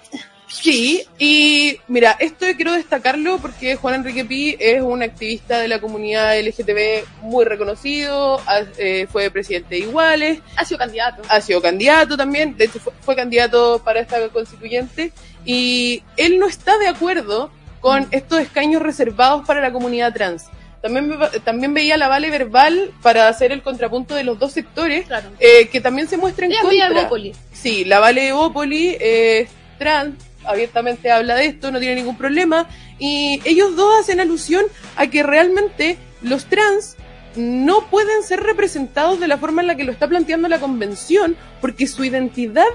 Sí, 0.51 1.05
y 1.17 1.79
mira, 1.87 2.17
esto 2.19 2.45
quiero 2.55 2.73
destacarlo 2.73 3.37
porque 3.39 3.75
Juan 3.77 3.95
Enrique 3.95 4.25
Pi 4.25 4.55
es 4.59 4.81
un 4.81 5.01
activista 5.01 5.59
de 5.59 5.67
la 5.67 5.79
comunidad 5.79 6.37
LGTB 6.37 7.05
muy 7.21 7.45
reconocido, 7.45 8.39
ha- 8.45 8.63
eh, 8.77 9.07
fue 9.11 9.29
presidente 9.31 9.75
de 9.75 9.81
Iguales, 9.81 10.39
Ha 10.57 10.65
sido 10.65 10.77
candidato. 10.77 11.21
ha 11.29 11.41
sido 11.41 11.61
candidato 11.61 12.17
también, 12.17 12.57
de 12.57 12.65
hecho 12.65 12.79
fue, 12.79 12.93
fue 13.01 13.15
candidato 13.15 13.81
para 13.83 14.01
esta 14.01 14.27
constituyente, 14.29 15.13
y 15.45 16.03
él 16.17 16.37
no 16.37 16.47
está 16.47 16.77
de 16.77 16.87
acuerdo 16.89 17.49
con 17.79 18.07
estos 18.11 18.39
escaños 18.39 18.81
reservados 18.81 19.45
para 19.47 19.61
la 19.61 19.71
comunidad 19.71 20.13
trans. 20.13 20.45
También, 20.81 21.17
también 21.45 21.73
veía 21.73 21.95
la 21.95 22.07
vale 22.07 22.29
verbal 22.29 22.91
para 23.01 23.27
hacer 23.27 23.51
el 23.51 23.61
contrapunto 23.61 24.15
de 24.15 24.23
los 24.23 24.37
dos 24.37 24.51
sectores, 24.51 25.05
Claro. 25.07 25.29
eh, 25.39 25.67
que 25.69 25.79
también 25.79 26.07
se 26.07 26.17
muestra 26.17 26.45
en 26.45 26.51
media 26.51 26.61
contra. 26.87 27.01
Evópoli. 27.01 27.33
Sí, 27.53 27.85
la 27.85 27.99
Vale 27.99 28.27
Evópoli 28.29 28.97
es 28.99 29.47
trans, 29.77 30.15
abiertamente 30.45 31.11
habla 31.11 31.35
de 31.35 31.45
esto, 31.45 31.71
no 31.71 31.79
tiene 31.79 31.95
ningún 31.95 32.17
problema, 32.17 32.67
y 32.99 33.41
ellos 33.45 33.75
dos 33.75 33.99
hacen 33.99 34.19
alusión 34.19 34.65
a 34.95 35.07
que 35.07 35.23
realmente 35.23 35.97
los 36.21 36.45
trans 36.45 36.97
no 37.35 37.89
pueden 37.89 38.23
ser 38.23 38.41
representados 38.41 39.19
de 39.19 39.27
la 39.27 39.37
forma 39.37 39.61
en 39.61 39.67
la 39.67 39.75
que 39.75 39.83
lo 39.83 39.91
está 39.91 40.07
planteando 40.07 40.47
la 40.47 40.59
convención, 40.59 41.35
porque 41.61 41.87
su 41.87 42.03
identidad 42.03 42.67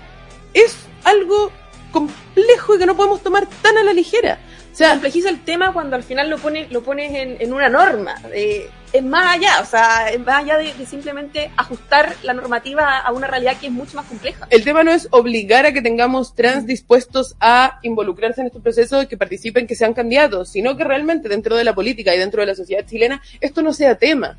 es 0.54 0.76
algo 1.04 1.52
complejo 1.92 2.74
y 2.74 2.78
que 2.78 2.86
no 2.86 2.96
podemos 2.96 3.22
tomar 3.22 3.46
tan 3.62 3.76
a 3.78 3.84
la 3.84 3.92
ligera. 3.92 4.38
O 4.72 4.76
Se 4.76 4.84
sea, 4.84 4.90
complejiza 4.92 5.30
el 5.30 5.42
tema 5.44 5.72
cuando 5.72 5.96
al 5.96 6.02
final 6.02 6.28
lo 6.28 6.38
pones, 6.38 6.70
lo 6.70 6.82
pones 6.82 7.14
en, 7.14 7.36
en 7.40 7.52
una 7.52 7.68
norma. 7.68 8.14
Eh, 8.32 8.68
es 8.92 9.02
más 9.02 9.36
allá, 9.36 9.60
o 9.60 9.64
sea, 9.64 10.10
es 10.10 10.20
más 10.20 10.42
allá 10.44 10.58
de, 10.58 10.72
de 10.74 10.86
simplemente 10.86 11.50
ajustar 11.56 12.14
la 12.22 12.34
normativa 12.34 12.98
a 12.98 13.12
una 13.12 13.26
realidad 13.26 13.56
que 13.58 13.66
es 13.66 13.72
mucho 13.72 13.96
más 13.96 14.06
compleja. 14.06 14.46
el 14.50 14.64
tema 14.64 14.82
no 14.82 14.92
es 14.92 15.08
obligar 15.10 15.66
a 15.66 15.72
que 15.72 15.82
tengamos 15.82 16.34
trans 16.34 16.66
dispuestos 16.66 17.36
a 17.40 17.78
involucrarse 17.82 18.40
en 18.40 18.48
este 18.48 18.60
proceso 18.60 19.06
que 19.08 19.16
participen, 19.16 19.66
que 19.66 19.74
sean 19.74 19.94
candidatos, 19.94 20.50
sino 20.50 20.76
que 20.76 20.84
realmente 20.84 21.28
dentro 21.28 21.56
de 21.56 21.64
la 21.64 21.74
política 21.74 22.14
y 22.14 22.18
dentro 22.18 22.40
de 22.40 22.46
la 22.46 22.54
sociedad 22.54 22.84
chilena 22.86 23.22
esto 23.40 23.62
no 23.62 23.72
sea 23.72 23.96
tema. 23.96 24.36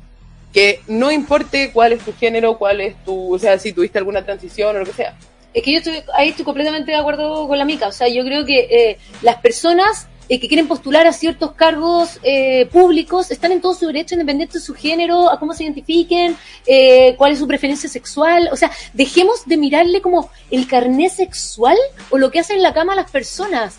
Que 0.52 0.80
no 0.88 1.12
importe 1.12 1.72
cuál 1.72 1.92
es 1.92 2.00
tu 2.02 2.14
género, 2.14 2.56
cuál 2.56 2.80
es 2.80 2.96
tu, 3.04 3.34
o 3.34 3.38
sea, 3.38 3.58
si 3.58 3.72
tuviste 3.72 3.98
alguna 3.98 4.24
transición 4.24 4.76
o 4.76 4.78
lo 4.78 4.86
que 4.86 4.94
sea. 4.94 5.14
Es 5.52 5.62
que 5.62 5.72
yo 5.72 5.78
estoy, 5.78 6.02
ahí 6.14 6.30
estoy 6.30 6.44
completamente 6.44 6.90
de 6.90 6.96
acuerdo 6.96 7.46
con 7.46 7.58
la 7.58 7.66
Mica. 7.66 7.88
O 7.88 7.92
sea, 7.92 8.08
yo 8.08 8.24
creo 8.24 8.46
que 8.46 8.60
eh, 8.70 8.98
las 9.22 9.36
personas 9.36 10.08
eh, 10.28 10.38
que 10.38 10.48
quieren 10.48 10.68
postular 10.68 11.06
a 11.06 11.12
ciertos 11.12 11.52
cargos 11.52 12.18
eh, 12.22 12.66
públicos 12.66 13.30
están 13.30 13.52
en 13.52 13.60
todo 13.60 13.74
su 13.74 13.86
derecho, 13.86 14.14
independiente 14.14 14.58
de 14.58 14.64
su 14.64 14.74
género, 14.74 15.30
a 15.30 15.38
cómo 15.38 15.54
se 15.54 15.64
identifiquen, 15.64 16.36
eh, 16.66 17.14
cuál 17.16 17.32
es 17.32 17.38
su 17.38 17.46
preferencia 17.46 17.88
sexual. 17.88 18.48
O 18.52 18.56
sea, 18.56 18.70
dejemos 18.92 19.46
de 19.46 19.56
mirarle 19.56 20.00
como 20.00 20.30
el 20.50 20.66
carné 20.66 21.08
sexual 21.08 21.76
o 22.10 22.18
lo 22.18 22.30
que 22.30 22.40
hacen 22.40 22.56
en 22.56 22.62
la 22.62 22.74
cama 22.74 22.92
a 22.92 22.96
las 22.96 23.10
personas. 23.10 23.76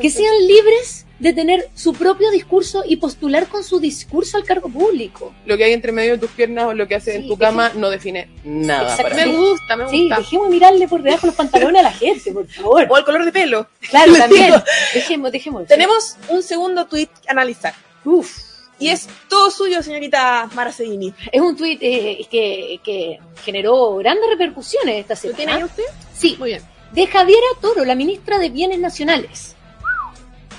Que 0.00 0.10
sean 0.10 0.34
libres 0.46 1.06
de 1.18 1.32
tener 1.32 1.68
su 1.74 1.92
propio 1.94 2.30
discurso 2.30 2.82
y 2.86 2.96
postular 2.96 3.46
con 3.46 3.62
su 3.62 3.78
discurso 3.78 4.36
al 4.36 4.44
cargo 4.44 4.68
público. 4.68 5.32
Lo 5.46 5.56
que 5.56 5.64
hay 5.64 5.72
entre 5.72 5.92
medio 5.92 6.12
de 6.12 6.18
tus 6.18 6.30
piernas 6.30 6.64
o 6.66 6.74
lo 6.74 6.88
que 6.88 6.96
haces 6.96 7.14
en 7.16 7.22
Sí, 7.22 7.28
tu 7.28 7.38
cama 7.38 7.70
no 7.76 7.88
define 7.88 8.28
nada 8.44 8.96
para. 8.96 9.14
Me 9.14 9.26
gusta, 9.36 9.76
me 9.76 9.88
Sí, 9.88 10.00
gusta. 10.08 10.16
dejemos 10.18 10.48
de 10.48 10.54
mirarle 10.54 10.88
por 10.88 11.02
debajo 11.02 11.26
los 11.26 11.36
pantalones 11.36 11.80
a 11.80 11.84
la 11.84 11.92
gente, 11.92 12.32
por 12.32 12.46
favor. 12.48 12.86
O 12.90 12.98
el 12.98 13.04
color 13.04 13.24
de 13.24 13.32
pelo. 13.32 13.66
Claro, 13.88 14.12
también. 14.18 14.52
Dejemos, 14.92 15.30
dejemos. 15.32 15.66
Tenemos 15.66 16.16
un 16.28 16.42
segundo 16.42 16.86
tweet 16.86 17.08
que 17.22 17.30
analizar. 17.30 17.74
Uf. 18.04 18.36
Y 18.80 18.88
es 18.88 19.08
todo 19.28 19.52
suyo, 19.52 19.82
señorita 19.84 20.50
Mara 20.52 20.72
Sedini. 20.72 21.14
Es 21.30 21.40
un 21.40 21.56
tuit 21.56 21.78
eh, 21.80 22.26
que, 22.28 22.80
que 22.84 23.20
generó 23.44 23.94
grandes 23.96 24.28
repercusiones 24.30 24.96
esta 24.96 25.14
¿Lo 25.14 25.20
semana. 25.20 25.36
tiene 25.36 25.52
ahí 25.52 25.62
usted? 25.62 25.84
Sí, 26.12 26.34
Muy 26.40 26.50
bien. 26.50 26.62
de 26.92 27.06
Javiera 27.06 27.46
Toro, 27.62 27.84
la 27.84 27.94
ministra 27.94 28.38
de 28.40 28.50
Bienes 28.50 28.80
Nacionales. 28.80 29.54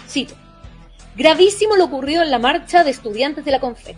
Cito. 0.09 0.33
Gravísimo 1.15 1.77
lo 1.77 1.85
ocurrido 1.85 2.23
en 2.23 2.29
la 2.29 2.39
marcha 2.39 2.83
de 2.83 2.91
estudiantes 2.91 3.45
de 3.45 3.51
la 3.51 3.61
Confet. 3.61 3.95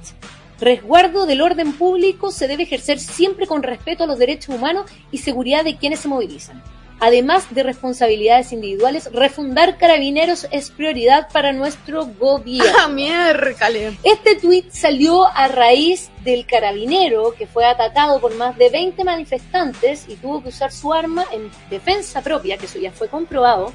Resguardo 0.60 1.26
del 1.26 1.42
orden 1.42 1.74
público 1.74 2.32
se 2.32 2.48
debe 2.48 2.64
ejercer 2.64 3.00
siempre 3.00 3.48
con 3.48 3.64
respeto 3.64 4.04
a 4.04 4.08
los 4.08 4.20
derechos 4.20 4.56
humanos 4.56 4.90
y 5.12 5.18
seguridad 5.18 5.64
de 5.64 5.78
quienes 5.78 6.02
se 6.02 6.08
movilizan. 6.08 6.62
Además 7.00 7.54
de 7.54 7.64
responsabilidades 7.64 8.52
individuales, 8.52 9.12
refundar 9.14 9.78
carabineros 9.78 10.48
es 10.52 10.72
prioridad 10.72 11.28
para 11.32 11.54
nuestro 11.54 12.06
gobierno. 12.06 12.72
¡Ah, 12.80 12.88
miércale! 12.92 13.98
Este 14.04 14.36
tuit 14.36 14.72
salió 14.72 15.26
a 15.28 15.48
raíz 15.48 16.10
del 16.24 16.46
carabinero 16.46 17.34
que 17.38 17.46
fue 17.46 17.66
atacado 17.66 18.20
por 18.20 18.36
más 18.36 18.58
de 18.58 18.70
20 18.70 19.04
manifestantes 19.04 20.06
y 20.08 20.16
tuvo 20.16 20.42
que 20.42 20.50
usar 20.50 20.72
su 20.72 20.92
arma 20.92 21.26
en 21.32 21.52
defensa 21.70 22.22
propia, 22.22 22.58
que 22.58 22.66
eso 22.66 22.80
ya 22.80 22.92
fue 22.92 23.08
comprobado. 23.08 23.74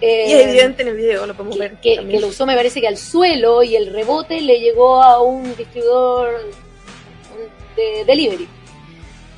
Eh, 0.00 0.24
Y 0.28 0.32
es 0.32 0.46
evidente 0.46 0.82
en 0.82 0.88
el 0.88 0.96
video, 0.96 1.26
lo 1.26 1.34
podemos 1.34 1.56
que, 1.56 1.60
ver. 1.62 1.76
que- 1.80 2.20
lo 2.20 2.28
usó 2.28 2.46
me 2.46 2.54
parece 2.54 2.80
que 2.80 2.86
al 2.88 2.96
suelo 2.96 3.62
y 3.62 3.74
el 3.76 3.92
rebote 3.92 4.40
le 4.40 4.60
llegó 4.60 5.02
a 5.02 5.20
un 5.22 5.44
distribuidor 5.56 6.50
de 7.76 8.04
delivery. 8.04 8.48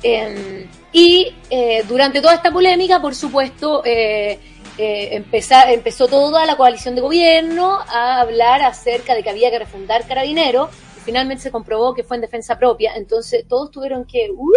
Eh, 0.03 0.67
y 0.91 1.33
eh, 1.49 1.83
durante 1.87 2.21
toda 2.21 2.33
esta 2.35 2.51
polémica, 2.51 3.01
por 3.01 3.15
supuesto, 3.15 3.83
eh, 3.85 4.39
eh, 4.77 5.23
empezó 5.69 6.07
toda 6.07 6.45
la 6.45 6.57
coalición 6.57 6.95
de 6.95 7.01
gobierno 7.01 7.79
a 7.87 8.19
hablar 8.21 8.61
acerca 8.63 9.13
de 9.15 9.23
que 9.23 9.29
había 9.29 9.51
que 9.51 9.59
refundar 9.59 10.07
Carabinero. 10.07 10.69
Y 10.97 11.01
finalmente 11.01 11.43
se 11.43 11.51
comprobó 11.51 11.93
que 11.93 12.03
fue 12.03 12.17
en 12.17 12.21
defensa 12.21 12.57
propia. 12.57 12.93
Entonces 12.95 13.45
todos 13.47 13.71
tuvieron 13.71 14.05
que 14.05 14.29
uh, 14.31 14.51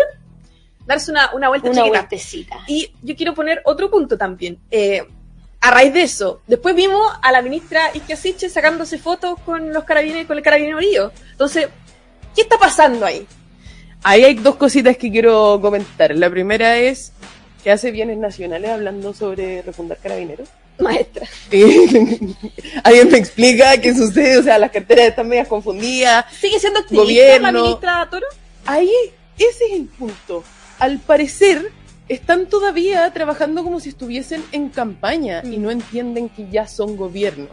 Darse 0.87 1.11
una, 1.11 1.31
una 1.35 1.49
vuelta 1.49 1.71
una 1.71 1.81
chiquita. 1.83 1.99
vueltecita. 1.99 2.59
Y 2.69 2.91
yo 3.03 3.17
quiero 3.17 3.33
poner 3.35 3.63
otro 3.65 3.91
punto 3.91 4.19
también. 4.19 4.59
Eh, 4.71 5.03
a 5.65 5.71
raíz 5.71 5.95
de 5.95 6.03
eso, 6.03 6.43
después 6.47 6.75
vimos 6.75 7.01
a 7.23 7.33
la 7.33 7.41
ministra 7.41 7.91
Isquiasiche 7.95 8.51
sacándose 8.51 8.99
fotos 8.99 9.41
con 9.47 9.73
los 9.73 9.85
carabineros, 9.85 10.27
con 10.27 10.37
el 10.37 10.45
carabinero 10.45 10.79
herido. 10.79 11.11
Entonces, 11.31 11.69
¿qué 12.37 12.43
está 12.43 12.59
pasando 12.59 13.07
ahí? 13.07 13.27
Ahí 14.03 14.25
hay 14.25 14.35
dos 14.35 14.57
cositas 14.57 14.99
que 14.99 15.11
quiero 15.11 15.59
comentar. 15.63 16.15
La 16.15 16.29
primera 16.29 16.77
es 16.77 17.13
que 17.63 17.71
hace 17.71 17.93
bienes 17.93 18.19
nacionales 18.19 18.73
hablando 18.73 19.15
sobre 19.15 19.63
refundar 19.63 19.97
carabineros. 19.97 20.51
Maestra. 20.81 21.27
Alguien 22.85 23.11
me 23.11 23.17
explica 23.17 23.81
qué 23.81 23.95
sucede, 23.95 24.37
o 24.37 24.43
sea, 24.43 24.59
las 24.59 24.71
carteras 24.71 25.07
están 25.07 25.27
medias 25.27 25.49
confundidas. 25.49 26.27
¿Sigue 26.39 26.61
siendo 26.61 26.81
activista 26.81 27.05
Gobierno. 27.07 27.53
la 27.53 27.59
ministra 27.59 28.09
Toro? 28.11 28.27
Ahí, 28.67 28.93
ese 29.39 29.65
es 29.65 29.73
el 29.73 29.87
punto. 29.87 30.45
Al 30.79 30.99
parecer, 30.99 31.73
están 32.09 32.47
todavía 32.47 33.11
trabajando 33.13 33.65
como 33.65 33.81
si 33.81 33.89
estuviesen 33.91 34.43
en 34.53 34.69
campaña 34.69 35.43
y 35.45 35.59
Mm. 35.59 35.63
no 35.63 35.71
entienden 35.71 36.29
que 36.29 36.49
ya 36.51 36.67
son 36.67 36.97
gobierno. 36.97 37.49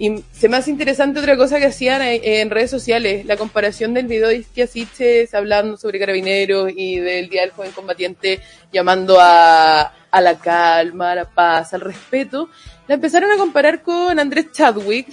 Y 0.00 0.24
se 0.32 0.48
me 0.48 0.56
hace 0.56 0.72
interesante 0.72 1.20
otra 1.20 1.36
cosa 1.36 1.60
que 1.60 1.66
hacían 1.66 2.02
en, 2.02 2.20
en 2.24 2.50
redes 2.50 2.70
sociales, 2.72 3.24
la 3.24 3.36
comparación 3.36 3.94
del 3.94 4.08
video 4.08 4.26
de 4.26 4.38
Isquia 4.38 4.66
Siches 4.66 5.32
hablando 5.32 5.76
sobre 5.76 6.00
carabineros 6.00 6.72
y 6.76 6.98
del 6.98 7.28
Día 7.28 7.42
del 7.42 7.52
Joven 7.52 7.70
Combatiente 7.70 8.40
llamando 8.72 9.18
a, 9.20 9.94
a 10.10 10.20
la 10.20 10.38
calma, 10.40 11.12
a 11.12 11.14
la 11.14 11.24
paz, 11.30 11.72
al 11.72 11.82
respeto. 11.82 12.48
La 12.88 12.96
empezaron 12.96 13.30
a 13.30 13.36
comparar 13.36 13.80
con 13.82 14.18
Andrés 14.18 14.50
Chadwick 14.50 15.06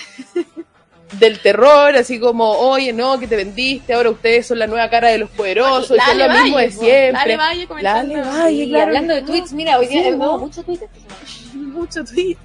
del 1.14 1.40
terror, 1.40 1.96
así 1.96 2.20
como, 2.20 2.52
oye, 2.52 2.92
no, 2.94 3.18
que 3.20 3.28
te 3.28 3.36
vendiste, 3.36 3.94
ahora 3.94 4.10
ustedes 4.10 4.46
son 4.48 4.60
la 4.60 4.68
nueva 4.68 4.90
cara 4.90 5.08
de 5.10 5.18
los 5.20 5.30
poderosos, 5.30 5.98
son 5.98 6.18
lo 6.18 6.30
mismo 6.30 6.58
de 6.58 6.72
siempre. 6.72 7.12
Lale 7.14 7.38
Valle 7.38 7.68
comentando. 7.68 8.14
Lale 8.18 8.30
Valle, 8.30 8.68
claro. 8.68 8.84
hablando 8.86 9.14
de 9.16 9.22
tweets, 9.22 9.54
mira, 9.54 9.80
hoy 9.80 9.88
día 9.88 10.04
Sí, 10.04 10.12
mucho 11.58 12.04
tweet. 12.04 12.38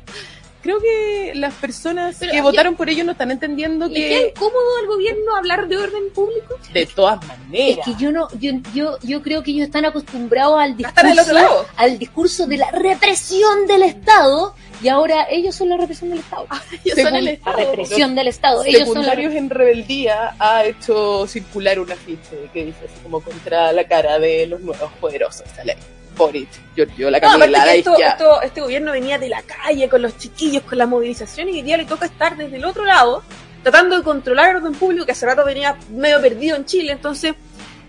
Creo 0.63 0.79
que 0.81 1.33
las 1.35 1.55
personas 1.55 2.17
Pero 2.21 2.31
que 2.31 2.41
votaron 2.41 2.77
por 2.77 2.89
ello 2.89 3.03
no 3.03 3.11
están 3.13 3.33
entendiendo 3.33 3.89
¿Le 3.89 3.95
que 3.95 4.29
incómodo 4.29 4.77
al 4.81 4.87
gobierno 4.87 5.35
hablar 5.37 5.67
de 5.67 5.77
orden 5.77 6.05
público? 6.15 6.57
de 6.73 6.87
todas 6.87 7.21
Es 7.21 7.27
maneras. 7.29 7.85
que 7.85 7.95
yo 7.99 8.13
no, 8.13 8.29
yo, 8.39 8.53
yo, 8.73 8.97
yo 9.03 9.23
creo 9.23 9.43
que 9.43 9.51
ellos 9.51 9.65
están 9.67 9.87
acostumbrados 9.87 10.61
al 10.61 10.75
otro 10.75 10.87
discurso, 10.87 11.33
lado. 11.33 11.67
al 11.77 11.99
discurso 11.99 12.47
de 12.47 12.59
la 12.59 12.71
represión 12.71 13.67
del 13.67 13.83
Estado 13.83 14.55
y 14.83 14.89
ahora 14.89 15.27
ellos 15.31 15.55
son 15.55 15.69
la 15.69 15.77
represión 15.77 16.11
del 16.11 16.19
Estado. 16.21 16.47
Ellos 16.85 16.99
son 17.01 17.17
el 17.17 17.41
La 17.45 17.53
represión 17.53 18.15
del 18.15 18.29
Estado. 18.29 18.65
Ellos 18.65 18.81
son 18.89 18.89
la 18.89 19.03
Secundarios 19.13 19.35
en 19.35 19.51
Rebeldía 19.51 20.35
ha 20.39 20.65
hecho 20.65 21.27
circular 21.27 21.79
un 21.79 21.93
afiche 21.93 22.49
que 22.53 22.65
dice 22.67 22.79
así 22.87 22.95
como 23.03 23.21
contra 23.21 23.73
la 23.73 23.85
cara 23.87 24.19
de 24.19 24.47
los 24.47 24.61
nuevos 24.61 24.91
poderosos. 25.01 25.45
Sale 25.55 25.77
Boric, 26.17 26.49
Giorgio, 26.77 27.11
la 27.11 27.21
No, 27.21 27.27
aparte 27.29 27.41
Camila, 27.53 27.67
la 27.67 27.73
que 27.73 27.79
esto, 27.79 27.97
esto- 27.99 28.43
este 28.43 28.61
gobierno 28.61 28.93
venía 28.93 29.19
de 29.19 29.29
la 29.29 29.43
calle 29.43 29.89
con 29.89 30.03
los 30.03 30.19
chiquillos, 30.19 30.63
con 30.65 30.77
la 30.79 30.87
movilización 30.87 31.49
y 31.49 31.53
hoy 31.53 31.63
día 31.63 31.77
le 31.77 31.85
toca 31.87 32.07
estar 32.07 32.37
desde 32.37 32.57
el 32.57 32.65
otro 32.65 32.85
lado 32.85 33.23
tratando 33.63 33.97
de 33.97 34.03
controlar 34.03 34.51
el 34.51 34.57
orden 34.57 34.75
público 34.75 35.07
que 35.07 35.13
hace 35.13 35.25
rato 35.25 35.45
venía 35.45 35.77
medio 35.91 36.21
perdido 36.21 36.57
en 36.57 36.65
Chile. 36.67 36.93
Entonces, 36.93 37.35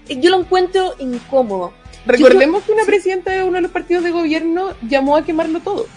eh, 0.07 0.17
yo 0.19 0.29
lo 0.29 0.39
encuentro 0.39 0.93
incómodo. 0.99 1.73
Recordemos 2.05 2.63
que 2.63 2.73
una 2.73 2.83
presidenta 2.85 3.31
de 3.31 3.43
uno 3.43 3.53
de 3.53 3.61
los 3.61 3.71
partidos 3.71 4.03
de 4.03 4.11
gobierno 4.11 4.73
llamó 4.87 5.15
a 5.17 5.25
quemarlo 5.25 5.59
todo. 5.61 5.87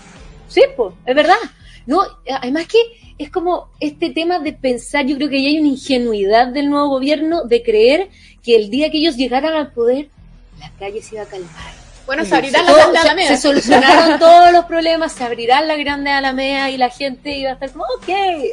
Sí, 0.49 0.63
pues, 0.77 0.95
es 1.05 1.15
verdad. 1.15 1.37
No, 1.87 2.03
además 2.29 2.67
que 2.67 2.79
es 3.19 3.31
como 3.31 3.71
este 3.81 4.11
tema 4.11 4.39
de 4.39 4.53
pensar, 4.53 5.07
yo 5.07 5.17
creo 5.17 5.29
que 5.29 5.43
ya 5.43 5.49
hay 5.49 5.59
una 5.59 5.69
ingenuidad 5.69 6.49
del 6.49 6.69
nuevo 6.69 6.89
gobierno 6.89 7.45
de 7.45 7.63
creer 7.63 8.09
que 8.43 8.57
el 8.57 8.71
día 8.71 8.91
que 8.91 8.99
ellos 8.99 9.17
llegaran 9.17 9.55
al 9.55 9.73
poder, 9.73 10.09
la 10.59 10.71
calle 10.79 11.03
se 11.03 11.15
iba 11.15 11.25
a 11.25 11.27
calmar. 11.27 11.75
Bueno, 12.07 12.25
se 12.25 12.31
las 12.31 12.51
se, 12.51 12.73
grandes 12.73 13.05
alamedas. 13.05 13.41
se 13.41 13.49
solucionaron 13.49 14.19
todos 14.21 14.53
los 14.53 14.65
problemas, 14.67 15.13
se 15.13 15.25
abrirán 15.25 15.67
las 15.67 15.79
grandes 15.79 16.13
alamedas 16.13 16.71
y 16.71 16.77
la 16.77 16.89
gente 16.89 17.37
iba 17.37 17.51
a 17.51 17.55
estar 17.55 17.71
como, 17.71 17.85
ok, 17.85 18.09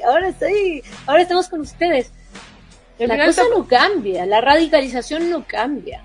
ahora 0.08 0.34
sí, 0.40 0.82
ahora 1.06 1.22
estamos 1.22 1.50
con 1.50 1.62
ustedes. 1.62 2.12
La 2.98 3.26
cosa 3.26 3.44
no 3.56 3.68
cambia, 3.68 4.26
la 4.26 4.42
radicalización 4.42 5.30
no 5.30 5.46
cambia. 5.46 6.04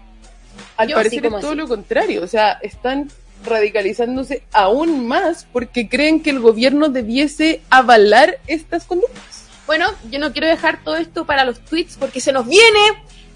Al 0.76 0.88
Yo 0.88 0.96
parecer 0.96 1.24
es 1.24 1.30
todo 1.30 1.50
así. 1.50 1.54
lo 1.56 1.68
contrario, 1.68 2.22
o 2.22 2.26
sea, 2.26 2.52
están 2.62 3.08
radicalizándose 3.44 4.42
aún 4.52 5.06
más 5.06 5.46
porque 5.52 5.88
creen 5.88 6.22
que 6.22 6.30
el 6.30 6.40
gobierno 6.40 6.88
debiese 6.88 7.62
avalar 7.70 8.38
estas 8.46 8.84
conductas. 8.84 9.44
Bueno, 9.66 9.86
yo 10.10 10.18
no 10.18 10.32
quiero 10.32 10.46
dejar 10.46 10.82
todo 10.82 10.96
esto 10.96 11.26
para 11.26 11.44
los 11.44 11.60
tweets 11.60 11.96
porque 11.96 12.20
se 12.20 12.32
nos 12.32 12.46
viene 12.46 12.80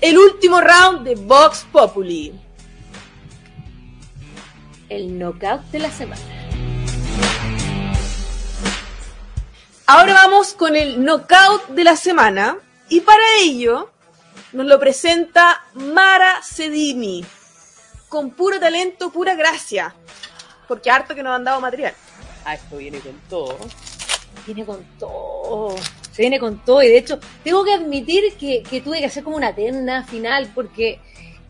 el 0.01 0.19
último 0.19 0.61
round 0.61 1.07
de 1.07 1.15
Vox 1.15 1.67
Populi. 1.71 2.33
El 4.88 5.19
knockout 5.19 5.62
de 5.71 5.79
la 5.79 5.91
semana. 5.91 6.23
Ahora 9.87 10.15
vamos 10.15 10.55
con 10.55 10.77
el 10.77 11.05
knockout 11.05 11.69
de 11.69 11.85
la 11.85 11.97
semana 11.97 12.57
y 12.88 13.01
para 13.01 13.25
ello 13.43 13.91
nos 14.53 14.67
lo 14.67 14.79
presenta 14.79 15.65
Mara 15.75 16.43
Sedini 16.43 17.25
con 18.12 18.29
puro 18.29 18.61
talento, 18.61 19.11
pura 19.11 19.35
gracia, 19.35 19.94
porque 20.68 20.90
harto 20.90 21.14
que 21.14 21.22
nos 21.22 21.35
han 21.35 21.44
dado 21.44 21.62
material. 21.62 21.94
Ah, 22.44 22.53
esto 22.53 22.77
viene 22.77 23.01
con 23.01 23.18
todo. 23.31 23.57
Viene 24.44 24.66
con 24.66 24.85
todo. 24.98 25.75
Se 26.11 26.20
viene 26.20 26.38
con 26.38 26.59
todo. 26.62 26.83
Y 26.83 26.88
de 26.88 26.98
hecho, 26.98 27.18
tengo 27.42 27.64
que 27.64 27.72
admitir 27.72 28.35
que, 28.38 28.62
que 28.68 28.83
tuve 28.83 28.98
que 28.98 29.07
hacer 29.07 29.25
como 29.25 29.38
una 29.38 29.55
terna 29.55 30.05
final 30.05 30.51
porque 30.55 31.01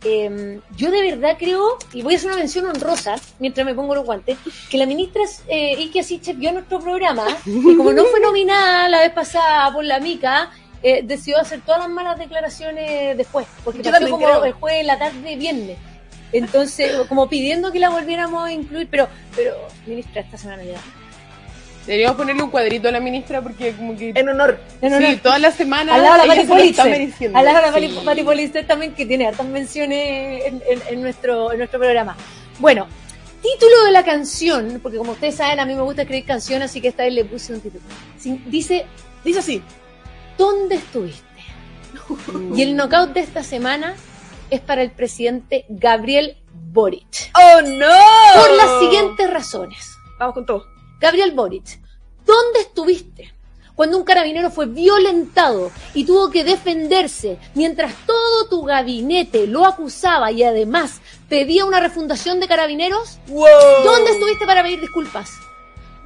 eh, 0.05 0.61
yo 0.77 0.89
de 0.89 1.01
verdad 1.01 1.35
creo, 1.37 1.77
y 1.91 2.01
voy 2.01 2.13
a 2.13 2.17
hacer 2.17 2.29
una 2.29 2.39
mención 2.39 2.65
honrosa 2.65 3.15
mientras 3.39 3.65
me 3.65 3.75
pongo 3.75 3.93
los 3.95 4.05
guantes, 4.05 4.37
que 4.69 4.77
la 4.77 4.85
ministra 4.85 5.21
eh, 5.49 5.75
Ikia 5.77 6.01
Sichel 6.01 6.37
vio 6.37 6.53
nuestro 6.53 6.79
programa 6.79 7.25
y 7.45 7.75
como 7.75 7.91
no 7.91 8.05
fue 8.05 8.21
nominada 8.21 8.87
la 8.87 9.01
vez 9.01 9.11
pasada 9.11 9.73
por 9.73 9.83
la 9.83 9.99
MICA, 9.99 10.49
eh, 10.81 11.01
decidió 11.03 11.39
hacer 11.39 11.59
todas 11.59 11.81
las 11.81 11.89
malas 11.89 12.17
declaraciones 12.17 13.17
después, 13.17 13.47
porque 13.65 13.83
Yo 13.83 13.91
partió 13.91 14.11
como 14.11 14.25
creo. 14.27 14.45
el 14.45 14.53
jueves 14.53 14.79
en 14.79 14.87
la 14.87 14.97
tarde 14.97 15.35
viernes. 15.35 15.77
Entonces, 16.33 16.91
como 17.07 17.29
pidiendo 17.29 17.71
que 17.71 17.79
la 17.79 17.89
volviéramos 17.89 18.43
a 18.45 18.51
incluir, 18.51 18.87
pero, 18.89 19.07
pero, 19.35 19.55
ministra, 19.85 20.21
esta 20.21 20.37
semana 20.37 20.63
ya. 20.63 20.77
Deberíamos 21.85 22.15
ponerle 22.17 22.41
un 22.43 22.49
cuadrito 22.49 22.87
a 22.87 22.91
la 22.91 22.99
ministra 23.01 23.41
porque 23.41 23.73
como 23.73 23.95
que... 23.97 24.13
En 24.15 24.29
honor. 24.29 24.57
No, 24.81 24.89
no, 24.89 24.97
sí, 25.05 25.17
todas 25.21 25.39
las 25.41 25.53
semanas 25.55 25.95
de 25.97 26.01
la 26.01 26.09
lado 26.17 26.21
de 26.21 26.27
la 26.27 26.33
Sí. 26.35 27.99
Pati 28.05 28.23
Politzer 28.23 28.65
también, 28.65 28.93
que 28.93 29.05
tiene 29.05 29.27
hartas 29.27 29.45
menciones 29.45 30.45
en, 30.45 30.55
en- 30.67 30.81
en 30.89 31.01
nuestro, 31.01 31.51
en 31.51 31.57
nuestro 31.57 31.79
programa. 31.79 32.15
Bueno, 32.59 32.87
título 33.41 33.83
de 33.83 33.91
la 33.91 34.03
canción, 34.05 34.79
porque 34.81 34.97
como 34.97 35.11
ustedes 35.11 35.35
saben, 35.35 35.59
a 35.59 35.65
mí 35.65 35.75
me 35.75 35.81
gusta 35.81 36.03
escribir 36.03 36.23
canciones, 36.25 36.69
así 36.71 36.79
que 36.79 36.87
esta 36.87 37.03
vez 37.03 37.13
le 37.13 37.25
puse 37.25 37.53
un 37.53 37.59
título. 37.59 37.83
Dice, 38.45 38.85
Dice 39.25 39.39
así. 39.39 39.61
¿dónde 40.37 40.75
estuviste? 40.75 41.21
Y 42.55 42.61
el 42.61 42.75
knockout 42.77 43.13
de 43.13 43.19
esta 43.19 43.43
semana 43.43 43.93
es 44.55 44.61
para 44.61 44.81
el 44.81 44.91
presidente 44.91 45.65
Gabriel 45.69 46.37
Boric. 46.53 47.31
¡Oh, 47.35 47.61
no! 47.61 48.41
Por 48.41 48.51
las 48.55 48.79
siguientes 48.79 49.29
razones. 49.29 49.97
Vamos 50.19 50.33
con 50.35 50.45
todo. 50.45 50.65
Gabriel 50.99 51.31
Boric, 51.31 51.79
¿dónde 52.25 52.61
estuviste 52.61 53.33
cuando 53.75 53.97
un 53.97 54.03
carabinero 54.03 54.51
fue 54.51 54.67
violentado 54.67 55.71
y 55.93 56.05
tuvo 56.05 56.29
que 56.29 56.43
defenderse 56.43 57.39
mientras 57.55 57.93
todo 58.05 58.47
tu 58.47 58.63
gabinete 58.63 59.47
lo 59.47 59.65
acusaba 59.65 60.31
y 60.31 60.43
además 60.43 61.01
pedía 61.27 61.65
una 61.65 61.79
refundación 61.79 62.39
de 62.39 62.47
carabineros? 62.47 63.19
¡Wow! 63.27 63.47
¿Dónde 63.83 64.11
estuviste 64.11 64.45
para 64.45 64.63
pedir 64.63 64.79
disculpas? 64.79 65.31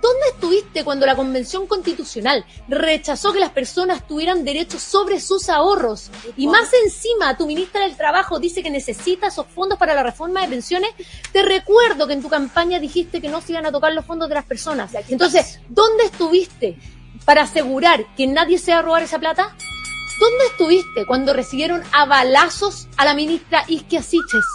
¿Dónde 0.08 0.28
estuviste 0.36 0.86
cuando 0.86 1.06
la 1.06 1.18
Convención 1.18 1.68
Constitucional 1.68 2.46
rechazó 2.70 3.34
que 3.34 3.42
las 3.42 3.50
personas 3.50 4.08
tuvieran 4.08 4.46
derechos 4.46 4.82
sobre 4.82 5.20
sus 5.20 5.50
ahorros? 5.50 6.10
Y 6.38 6.48
más 6.48 6.72
encima, 6.86 7.36
tu 7.36 7.46
ministra 7.46 7.82
del 7.82 7.98
Trabajo 7.98 8.40
dice 8.40 8.64
que 8.64 8.70
necesita 8.70 9.28
esos 9.28 9.48
fondos 9.48 9.78
para 9.78 9.94
la 9.94 10.04
reforma 10.04 10.42
de 10.42 10.48
pensiones. 10.48 10.92
Te 11.34 11.42
recuerdo 11.42 12.08
que 12.08 12.14
en 12.14 12.22
tu 12.22 12.30
campaña 12.30 12.80
dijiste 12.80 13.20
que 13.20 13.28
no 13.28 13.42
se 13.42 13.52
iban 13.52 13.66
a 13.66 13.72
tocar 13.74 13.92
los 13.92 14.06
fondos 14.06 14.30
de 14.30 14.36
las 14.36 14.46
personas. 14.46 14.92
Entonces, 15.10 15.60
¿dónde 15.68 16.06
estuviste 16.06 16.78
para 17.26 17.42
asegurar 17.42 18.06
que 18.16 18.28
nadie 18.28 18.60
se 18.60 18.72
va 18.72 18.80
a 18.80 18.84
robar 18.84 19.04
esa 19.04 19.20
plata? 19.20 19.58
¿Dónde 20.22 20.46
estuviste 20.46 21.06
cuando 21.06 21.34
recibieron 21.34 21.84
a 21.92 22.06
balazos 22.06 22.88
a 22.96 23.04
la 23.04 23.14
ministra 23.14 23.66
Isquia 23.68 24.02
Siches? 24.02 24.46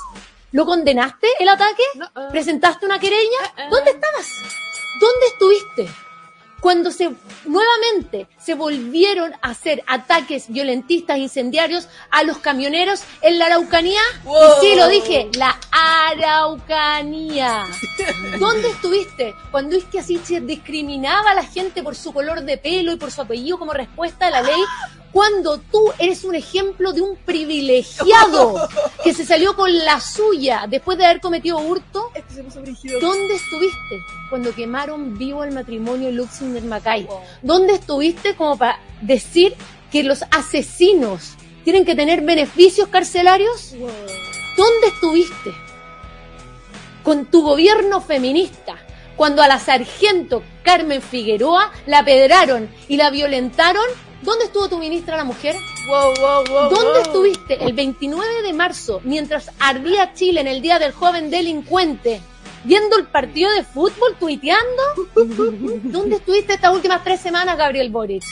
¿Lo 0.53 0.65
condenaste 0.65 1.27
el 1.41 1.49
ataque? 1.51 1.83
Ah. 2.15 2.29
¿Presentaste 2.31 2.87
una 2.87 2.99
querella? 2.99 3.39
ah. 3.59 3.69
¿Dónde 3.71 3.91
estabas? 3.91 4.29
¿Dónde 5.01 5.27
estuviste? 5.27 5.89
Cuando 6.61 6.93
se 6.93 7.11
nuevamente 7.45 8.29
se 8.39 8.55
volvieron 8.55 9.33
a 9.43 9.51
hacer 9.51 9.83
ataques 9.89 10.47
violentistas 10.49 11.19
incendiarios 11.19 11.89
a 12.11 12.23
los 12.23 12.39
camioneros 12.39 13.03
en 13.21 13.41
la 13.41 13.47
Araucanía. 13.47 14.01
Wow. 14.23 14.63
Y 14.63 14.67
sí, 14.67 14.77
lo 14.77 14.87
dije, 14.87 15.29
la 15.37 15.59
Araucanía. 15.73 17.67
¿Dónde 18.39 18.69
estuviste 18.69 19.35
cuando 19.51 19.77
Isquia 19.77 20.05
Siches 20.05 20.47
discriminaba 20.47 21.33
a 21.33 21.35
la 21.35 21.45
gente 21.45 21.83
por 21.83 21.97
su 21.97 22.13
color 22.13 22.43
de 22.43 22.59
pelo 22.59 22.93
y 22.93 22.97
por 22.97 23.11
su 23.11 23.23
apellido 23.23 23.59
como 23.59 23.73
respuesta 23.73 24.29
a 24.29 24.31
la 24.31 24.43
ley? 24.43 24.63
Cuando 25.13 25.59
tú 25.59 25.93
eres 25.99 26.25
un 26.25 26.35
ejemplo 26.35 26.93
de 26.93 27.03
un 27.03 27.17
privilegiado 27.17 28.69
que 29.05 29.13
se 29.13 29.27
salió 29.27 29.55
con 29.55 29.77
la 29.85 30.01
suya 30.01 30.67
después 30.69 30.97
de 30.97 31.05
haber 31.05 31.21
cometido 31.21 31.59
hurto, 31.59 32.11
Este 32.15 32.35
se 32.35 32.43
puso 32.43 32.63
brígido. 32.63 32.99
¿Dónde 32.99 33.35
estuviste 33.35 34.01
cuando 34.31 34.55
quemaron 34.55 35.19
vivo 35.19 35.45
el 35.45 35.53
matrimonio 35.53 36.11
Luxinger 36.11 36.65
Macay? 36.65 37.07
¿Dónde 37.43 37.75
estuviste 37.75 38.35
como 38.37 38.57
para 38.57 38.81
decir 39.03 39.55
que 39.91 40.03
los 40.03 40.25
asesinos 40.31 41.35
tienen 41.63 41.85
que 41.85 41.95
tener 41.95 42.23
beneficios 42.23 42.89
carcelarios? 42.89 43.73
¿Dónde 44.57 44.87
estuviste 44.95 45.53
con 47.03 47.27
tu 47.27 47.43
gobierno 47.43 48.01
feminista 48.01 48.77
cuando 49.17 49.43
a 49.43 49.49
la 49.49 49.59
sargento 49.59 50.43
Carmen 50.63 51.03
Figueroa 51.03 51.71
la 51.87 52.03
pedraron 52.03 52.71
y 52.89 52.97
la 52.97 53.11
violentaron? 53.11 53.85
¿Dónde 54.23 54.45
estuvo 54.45 54.69
tu 54.69 54.79
ministra 54.79 55.17
la 55.17 55.25
mujer? 55.25 55.57
Wow, 55.89 56.15
wow, 56.15 56.45
wow. 56.49 56.71
¿Dónde 56.71 57.01
wow. 57.01 57.03
estuviste 57.03 57.65
el 57.65 57.73
29 57.73 58.43
de 58.43 58.53
marzo 58.53 59.01
mientras 59.03 59.51
ardía 59.59 60.15
Chile 60.15 60.41
en 60.41 60.47
el 60.47 60.63
Día 60.63 60.79
del 60.79 60.93
Joven 60.93 61.29
Delincuente? 61.29 62.21
¿Viendo 62.63 62.97
el 62.97 63.07
partido 63.09 63.51
de 63.51 63.65
fútbol, 63.65 64.15
tuiteando? 64.21 64.83
¿Dónde 65.83 66.17
estuviste 66.17 66.55
estas 66.55 66.73
últimas 66.73 67.03
tres 67.03 67.21
semanas, 67.21 67.59
Gabriel 67.59 67.91
Boric? 67.91 68.23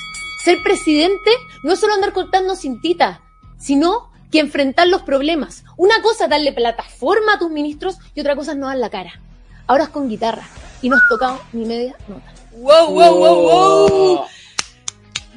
Ser 0.45 0.63
presidente 0.63 1.33
no 1.65 1.73
es 1.73 1.81
solo 1.81 1.95
andar 1.95 2.13
contando 2.13 2.55
cintitas, 2.55 3.19
sino 3.59 4.13
que 4.31 4.39
enfrentar 4.39 4.87
los 4.87 5.03
problemas. 5.03 5.65
Una 5.77 6.01
cosa 6.03 6.25
es 6.25 6.31
darle 6.31 6.53
plataforma 6.53 7.35
a 7.35 7.39
tus 7.41 7.51
ministros 7.51 7.99
y 8.15 8.21
otra 8.21 8.37
cosa 8.37 8.53
es 8.53 8.59
no 8.59 8.69
dar 8.69 8.77
la 8.77 8.91
cara. 8.91 9.21
Ahora 9.67 9.85
es 9.85 9.91
con 9.91 10.09
guitarra 10.09 10.47
y 10.83 10.89
no 10.89 10.97
has 10.97 11.09
tocado 11.09 11.41
ni 11.53 11.65
media 11.65 11.97
nota. 12.07 12.33
Wow, 12.53 12.91
wow, 12.93 13.17
wow, 13.17 13.43
wow. 13.43 14.27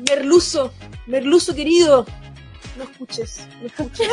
Merluzo, 0.10 0.74
Merluzo 1.08 1.54
querido. 1.56 2.06
No 2.78 2.84
escuches, 2.86 3.42
no 3.62 3.68
escuches. 3.68 4.08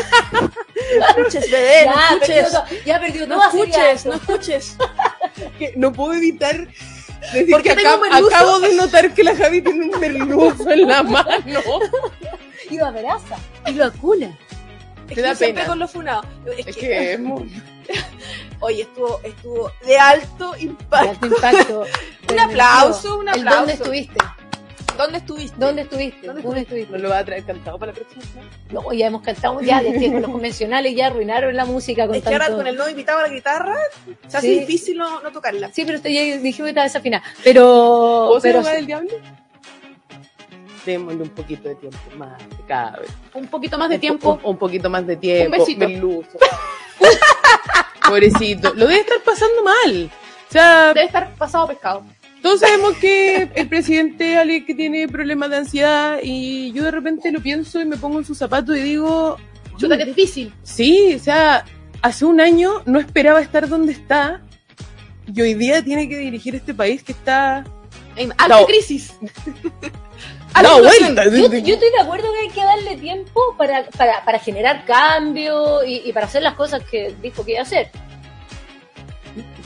No 0.98 1.06
escuches, 1.08 1.50
bebé, 1.50 1.86
no 1.86 1.92
escuches. 2.20 2.44
perdió 2.52 2.84
ya 2.84 3.00
perdió 3.00 3.26
No 3.26 3.34
toda 3.36 3.46
escuches, 3.48 4.06
no 4.06 4.14
escuches. 4.14 4.76
Que 5.58 5.72
no 5.76 5.92
puedo 5.92 6.12
evitar 6.14 6.68
decir 7.32 7.50
¿Por 7.50 7.62
que 7.62 7.70
merluzo? 7.98 8.34
acabo 8.34 8.60
de 8.60 8.74
notar 8.74 9.14
que 9.14 9.22
la 9.24 9.34
Javi 9.34 9.62
tiene 9.62 9.86
un 9.88 9.98
merluzo 10.00 10.68
en 10.70 10.86
la 10.88 11.02
mano. 11.02 11.30
Y 12.68 12.76
lo 12.76 12.86
abraza 12.86 13.36
y 13.66 13.72
lo 13.72 13.86
acuna. 13.86 14.36
Es 15.02 15.06
Te 15.08 15.14
que 15.14 15.22
da 15.22 15.34
siempre 15.34 15.62
pena. 15.62 15.66
con 15.70 15.78
lo 15.78 15.88
funado. 15.88 16.22
Es, 16.58 16.66
Es 16.66 16.74
que, 16.76 16.80
que 16.82 17.12
es 17.14 17.20
muy... 17.20 17.62
oye, 18.60 18.82
estuvo, 18.82 19.20
estuvo 19.24 19.72
de 19.86 19.98
alto 19.98 20.52
De 20.52 20.60
impacto. 20.62 21.08
alto 21.10 21.26
impacto. 21.26 21.84
Un 22.30 22.38
aplauso, 22.40 23.18
un 23.18 23.28
aplauso. 23.28 23.56
¿Dónde 23.58 23.72
estuviste? 23.74 24.18
¿Dónde 25.00 25.18
estuviste? 25.18 25.56
¿Dónde 25.58 25.82
estuviste? 25.82 26.26
¿Dónde 26.26 26.42
¿Dónde 26.42 26.60
estuviste? 26.60 26.92
¿No 26.92 26.98
lo 26.98 27.08
va 27.08 27.18
a 27.18 27.24
traer 27.24 27.44
cantado 27.44 27.78
para 27.78 27.92
la 27.92 27.96
próxima 27.98 28.22
semana? 28.22 28.50
No, 28.70 28.92
ya 28.92 29.06
hemos 29.06 29.22
cantado, 29.22 29.60
ya 29.62 29.82
desde 29.82 30.12
con 30.12 30.20
los 30.20 30.30
convencionales 30.30 30.94
ya 30.94 31.06
arruinaron 31.06 31.56
la 31.56 31.64
música 31.64 32.06
con 32.06 32.16
Es 32.16 32.22
que 32.22 32.28
ahora 32.32 32.50
con 32.50 32.66
el 32.66 32.76
nuevo 32.76 32.90
invitado 32.90 33.18
a 33.18 33.22
la 33.22 33.28
guitarra 33.28 33.76
se 34.28 34.36
hace 34.36 34.46
Sí. 34.48 34.60
difícil 34.60 34.98
no, 34.98 35.20
no 35.22 35.32
tocarla. 35.32 35.70
Sí, 35.72 35.84
pero 35.86 35.96
usted 35.96 36.10
ya 36.10 36.20
dijimos 36.38 36.66
que 36.66 36.68
estaba 36.70 36.84
desafinada. 36.84 37.24
Pero, 37.42 38.24
¿Puedo 38.28 38.40
ser 38.40 38.52
pero 38.52 38.64
sí, 38.64 38.72
del 38.72 38.86
diablo? 38.86 39.10
Démosle 40.84 41.22
un 41.22 41.28
poquito 41.30 41.68
de 41.68 41.74
tiempo 41.76 41.98
más 42.16 42.38
de 42.38 42.64
cada 42.68 42.96
vez. 42.98 43.10
Un 43.34 43.46
poquito 43.46 43.78
más 43.78 43.88
de 43.88 43.94
Un 43.94 44.00
po- 44.00 44.02
tiempo. 44.02 44.32
Un, 44.42 44.50
un 44.50 44.56
poquito 44.58 44.90
más 44.90 45.06
de 45.06 45.16
tiempo. 45.16 45.56
Un 45.56 45.58
besito. 45.60 45.88
Merluzo. 45.88 46.38
Pobrecito. 48.08 48.74
Lo 48.74 48.86
debe 48.86 49.00
estar 49.00 49.20
pasando 49.24 49.62
mal. 49.62 50.10
O 50.48 50.52
sea, 50.52 50.88
Debe 50.94 51.06
estar 51.06 51.32
pasado 51.36 51.66
pescado. 51.68 52.02
Todos 52.42 52.60
sabemos 52.60 52.96
que 52.98 53.48
el 53.54 53.68
presidente 53.68 54.32
es 54.32 54.38
alguien 54.38 54.64
que 54.64 54.74
tiene 54.74 55.08
problemas 55.08 55.50
de 55.50 55.56
ansiedad 55.58 56.18
y 56.22 56.72
yo 56.72 56.84
de 56.84 56.90
repente 56.90 57.30
lo 57.32 57.40
pienso 57.40 57.80
y 57.80 57.84
me 57.84 57.96
pongo 57.96 58.18
en 58.18 58.24
sus 58.24 58.38
zapatos 58.38 58.76
y 58.76 58.80
digo, 58.80 59.36
Chuta, 59.76 59.96
que 59.98 60.04
difícil. 60.06 60.52
sí, 60.62 61.14
o 61.14 61.18
sea, 61.18 61.64
hace 62.02 62.24
un 62.24 62.40
año 62.40 62.82
no 62.86 62.98
esperaba 62.98 63.40
estar 63.40 63.68
donde 63.68 63.92
está 63.92 64.40
y 65.32 65.40
hoy 65.40 65.54
día 65.54 65.82
tiene 65.82 66.08
que 66.08 66.18
dirigir 66.18 66.54
este 66.54 66.74
país 66.74 67.02
que 67.02 67.12
está... 67.12 67.64
En 68.16 68.32
alta 68.32 68.48
No. 68.60 68.66
crisis. 68.66 69.14
¡Da 70.60 70.78
vuelta! 70.80 71.24
yo, 71.26 71.46
yo 71.46 71.74
estoy 71.74 71.90
de 71.90 72.00
acuerdo 72.02 72.26
que 72.32 72.38
hay 72.40 72.48
que 72.48 72.64
darle 72.64 72.96
tiempo 72.96 73.40
para, 73.56 73.84
para, 73.90 74.24
para 74.24 74.38
generar 74.40 74.84
cambio 74.84 75.84
y, 75.84 76.02
y 76.04 76.12
para 76.12 76.26
hacer 76.26 76.42
las 76.42 76.54
cosas 76.54 76.82
que 76.90 77.14
dijo 77.22 77.44
que 77.44 77.52
iba 77.52 77.60
a 77.60 77.62
hacer. 77.62 77.90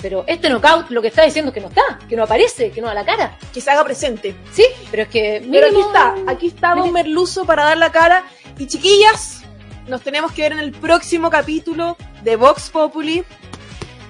Pero 0.04 0.22
este 0.26 0.50
knockout 0.50 0.90
lo 0.90 1.00
que 1.00 1.08
está 1.08 1.24
diciendo 1.24 1.48
es 1.48 1.54
que 1.54 1.62
no 1.62 1.68
está, 1.68 1.98
que 2.06 2.14
no 2.14 2.24
aparece, 2.24 2.70
que 2.70 2.82
no 2.82 2.88
da 2.88 2.92
la 2.92 3.06
cara. 3.06 3.38
Que 3.54 3.62
se 3.62 3.70
haga 3.70 3.82
presente. 3.84 4.36
Sí, 4.52 4.66
pero 4.90 5.04
es 5.04 5.08
que 5.08 5.42
Pero 5.50 5.68
aquí 5.68 5.80
está, 5.80 6.14
aquí 6.26 6.46
está 6.48 6.74
Don 6.74 6.92
Merluzo 6.92 7.46
para 7.46 7.64
dar 7.64 7.78
la 7.78 7.90
cara. 7.90 8.22
Y 8.58 8.66
chiquillas, 8.66 9.44
nos 9.86 10.02
tenemos 10.02 10.30
que 10.32 10.42
ver 10.42 10.52
en 10.52 10.58
el 10.58 10.72
próximo 10.72 11.30
capítulo 11.30 11.96
de 12.22 12.36
Vox 12.36 12.68
Populi. 12.68 13.24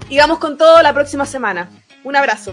Y 0.08 0.18
vamos 0.18 0.40
con 0.40 0.58
todo 0.58 0.82
la 0.82 0.92
próxima 0.92 1.26
semana. 1.26 1.70
Un 2.02 2.16
abrazo. 2.16 2.52